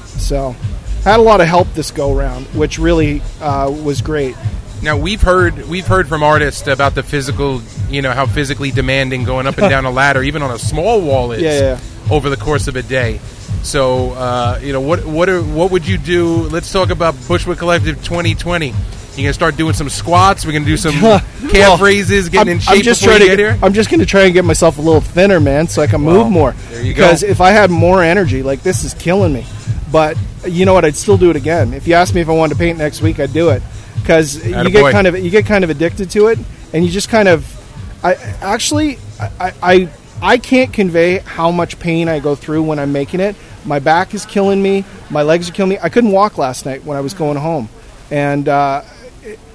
So, 0.05 0.55
I 0.99 1.09
had 1.09 1.19
a 1.19 1.23
lot 1.23 1.41
of 1.41 1.47
help 1.47 1.73
this 1.73 1.89
go 1.89 2.13
round, 2.13 2.45
which 2.47 2.77
really 2.77 3.21
uh, 3.41 3.71
was 3.83 4.01
great. 4.01 4.35
Now 4.83 4.97
we've 4.97 5.21
heard 5.21 5.67
we've 5.67 5.85
heard 5.85 6.07
from 6.07 6.23
artists 6.23 6.65
about 6.67 6.95
the 6.95 7.03
physical, 7.03 7.61
you 7.89 8.01
know, 8.01 8.11
how 8.13 8.25
physically 8.25 8.71
demanding 8.71 9.23
going 9.23 9.45
up 9.47 9.57
and 9.59 9.69
down 9.69 9.85
a 9.85 9.91
ladder, 9.91 10.23
even 10.23 10.41
on 10.41 10.51
a 10.51 10.59
small 10.59 11.01
wall, 11.01 11.31
is 11.31 11.41
Yeah, 11.41 11.59
yeah. 11.59 11.79
over 12.13 12.29
the 12.29 12.37
course 12.37 12.67
of 12.67 12.75
a 12.75 12.81
day. 12.81 13.19
So, 13.63 14.13
uh, 14.13 14.59
you 14.63 14.73
know, 14.73 14.81
what 14.81 15.05
what 15.05 15.29
are, 15.29 15.41
what 15.41 15.69
would 15.71 15.87
you 15.87 15.99
do? 15.99 16.47
Let's 16.49 16.71
talk 16.71 16.89
about 16.89 17.13
Bushwick 17.27 17.59
Collective 17.59 18.03
2020. 18.03 18.67
You 18.69 19.23
gonna 19.23 19.33
start 19.33 19.55
doing 19.55 19.73
some 19.73 19.87
squats? 19.89 20.45
We're 20.47 20.53
gonna 20.53 20.65
do 20.65 20.77
some 20.77 20.93
calf 20.99 21.23
Well, 21.53 21.77
raises, 21.77 22.29
getting 22.29 22.53
I'm, 22.53 22.55
in 22.55 22.59
shape 22.59 22.77
I'm 22.77 22.81
just 22.81 23.01
before 23.01 23.17
trying 23.17 23.29
you 23.29 23.35
to 23.35 23.37
get 23.37 23.39
here. 23.53 23.59
I'm 23.61 23.73
just 23.73 23.89
going 23.91 23.99
to 23.99 24.05
try 24.05 24.21
and 24.23 24.33
get 24.33 24.45
myself 24.45 24.77
a 24.77 24.81
little 24.81 25.01
thinner, 25.01 25.39
man, 25.39 25.67
so 25.67 25.81
I 25.83 25.87
can 25.87 26.03
Well, 26.03 26.23
move 26.23 26.31
more. 26.31 26.53
there 26.71 26.81
you 26.81 26.93
go. 26.93 27.03
because 27.03 27.21
if 27.21 27.39
I 27.41 27.51
had 27.51 27.69
more 27.69 28.01
energy, 28.01 28.41
like 28.41 28.63
this 28.63 28.83
is 28.85 28.93
killing 28.95 29.33
me. 29.33 29.45
But 29.91 30.17
you 30.47 30.65
know 30.65 30.73
what? 30.73 30.85
I'd 30.85 30.95
still 30.95 31.17
do 31.17 31.29
it 31.29 31.35
again. 31.35 31.73
If 31.73 31.87
you 31.87 31.93
asked 31.93 32.15
me 32.15 32.21
if 32.21 32.29
I 32.29 32.31
wanted 32.31 32.53
to 32.53 32.59
paint 32.59 32.77
next 32.79 33.01
week, 33.01 33.19
I'd 33.19 33.33
do 33.33 33.49
it 33.49 33.61
because 33.95 34.45
you 34.45 34.69
get 34.69 34.91
kind 34.91 35.07
of 35.07 35.17
you 35.17 35.29
get 35.29 35.45
kind 35.45 35.63
of 35.63 35.69
addicted 35.69 36.11
to 36.11 36.27
it, 36.27 36.39
and 36.73 36.85
you 36.85 36.91
just 36.91 37.09
kind 37.09 37.27
of. 37.27 37.57
I 38.03 38.15
actually 38.41 38.97
I, 39.19 39.53
I 39.61 39.89
I 40.21 40.37
can't 40.37 40.73
convey 40.73 41.19
how 41.19 41.51
much 41.51 41.79
pain 41.79 42.07
I 42.09 42.19
go 42.19 42.35
through 42.35 42.63
when 42.63 42.79
I'm 42.79 42.91
making 42.91 43.19
it. 43.19 43.35
My 43.63 43.79
back 43.79 44.13
is 44.13 44.25
killing 44.25 44.61
me. 44.61 44.85
My 45.09 45.21
legs 45.21 45.49
are 45.49 45.53
killing 45.53 45.69
me. 45.69 45.77
I 45.81 45.89
couldn't 45.89 46.11
walk 46.11 46.37
last 46.37 46.65
night 46.65 46.83
when 46.83 46.97
I 46.97 47.01
was 47.01 47.13
going 47.13 47.37
home, 47.37 47.69
and. 48.09 48.47
Uh, 48.47 48.83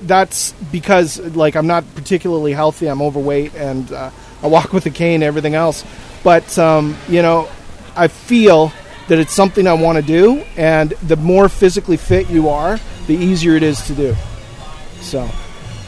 that's 0.02 0.52
because 0.70 1.18
like 1.34 1.56
I'm 1.56 1.66
not 1.66 1.84
particularly 1.96 2.52
healthy. 2.52 2.86
I'm 2.86 3.02
overweight, 3.02 3.54
and 3.54 3.90
uh, 3.90 4.10
I 4.42 4.46
walk 4.46 4.72
with 4.72 4.86
a 4.86 4.90
cane 4.90 5.16
and 5.16 5.24
everything 5.24 5.54
else. 5.54 5.84
But 6.22 6.56
um, 6.58 6.96
you 7.08 7.22
know, 7.22 7.48
I 7.96 8.08
feel 8.08 8.72
that 9.08 9.18
it's 9.18 9.32
something 9.32 9.66
I 9.66 9.72
want 9.74 9.96
to 9.96 10.02
do, 10.02 10.42
and 10.56 10.90
the 10.90 11.16
more 11.16 11.48
physically 11.48 11.96
fit 11.96 12.28
you 12.28 12.48
are, 12.48 12.78
the 13.06 13.14
easier 13.14 13.54
it 13.54 13.62
is 13.62 13.80
to 13.86 13.94
do. 13.94 14.16
So, 15.00 15.28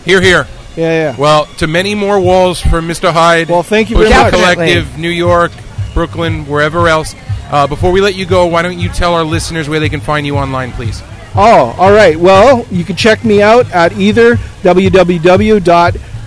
Here, 0.05 0.21
here. 0.21 0.47
yeah, 0.77 1.13
yeah. 1.13 1.17
Well, 1.19 1.47
to 1.59 1.67
many 1.67 1.95
more 1.95 2.21
walls 2.21 2.61
for 2.61 2.81
Mr. 2.81 3.13
Hydde. 3.13 3.49
Well, 3.49 3.63
thank 3.65 3.91
you 3.91 3.97
very 3.97 4.09
Bushwick 4.11 4.33
much. 4.33 4.55
Collective, 4.55 4.99
New 4.99 5.09
York, 5.11 5.51
Brooklyn, 5.95 6.47
wherever 6.47 6.87
else. 6.89 7.15
Uh, 7.51 7.67
before 7.67 7.91
we 7.91 8.01
let 8.01 8.15
you 8.15 8.27
go, 8.27 8.47
why 8.47 8.63
don't 8.63 8.79
you 8.79 8.89
tell 8.91 9.15
our 9.15 9.25
listeners 9.25 9.69
where 9.69 9.81
they 9.81 9.89
can 9.89 10.01
find 10.01 10.27
you 10.27 10.37
online, 10.37 10.71
please? 10.73 11.03
Oh, 11.35 11.75
all 11.79 11.93
right. 11.93 12.17
Well, 12.19 12.65
you 12.71 12.85
can 12.85 12.95
check 12.97 13.25
me 13.25 13.43
out 13.43 13.71
at 13.73 13.93
either 13.99 14.37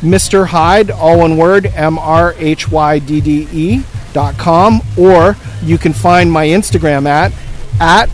www.mrhyde, 0.02 0.90
all 0.96 1.20
one 1.20 1.38
word, 1.38 1.66
M 1.68 2.00
R 2.00 2.34
H 2.38 2.70
Y 2.72 3.00
D 3.00 3.22
D 3.22 3.48
E 3.52 3.84
com, 4.14 4.82
or 4.98 5.36
you 5.64 5.78
can 5.78 5.94
find 5.94 6.32
my 6.32 6.48
Instagram 6.48 7.06
at 7.08 7.32
at 7.80 8.10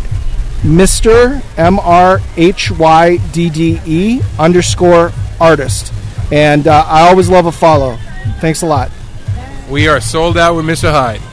Mr. 0.61 1.41
M 1.57 1.79
R 1.79 2.19
H 2.35 2.71
Y 2.71 3.17
D 3.31 3.49
D 3.49 3.79
E 3.85 4.21
underscore 4.39 5.11
artist. 5.39 5.93
And 6.31 6.67
uh, 6.67 6.83
I 6.87 7.07
always 7.09 7.29
love 7.29 7.45
a 7.45 7.51
follow. 7.51 7.97
Thanks 8.39 8.61
a 8.61 8.65
lot. 8.65 8.91
We 9.69 9.87
are 9.87 9.99
sold 9.99 10.37
out 10.37 10.55
with 10.55 10.65
Mr. 10.65 10.91
Hydde. 10.91 11.26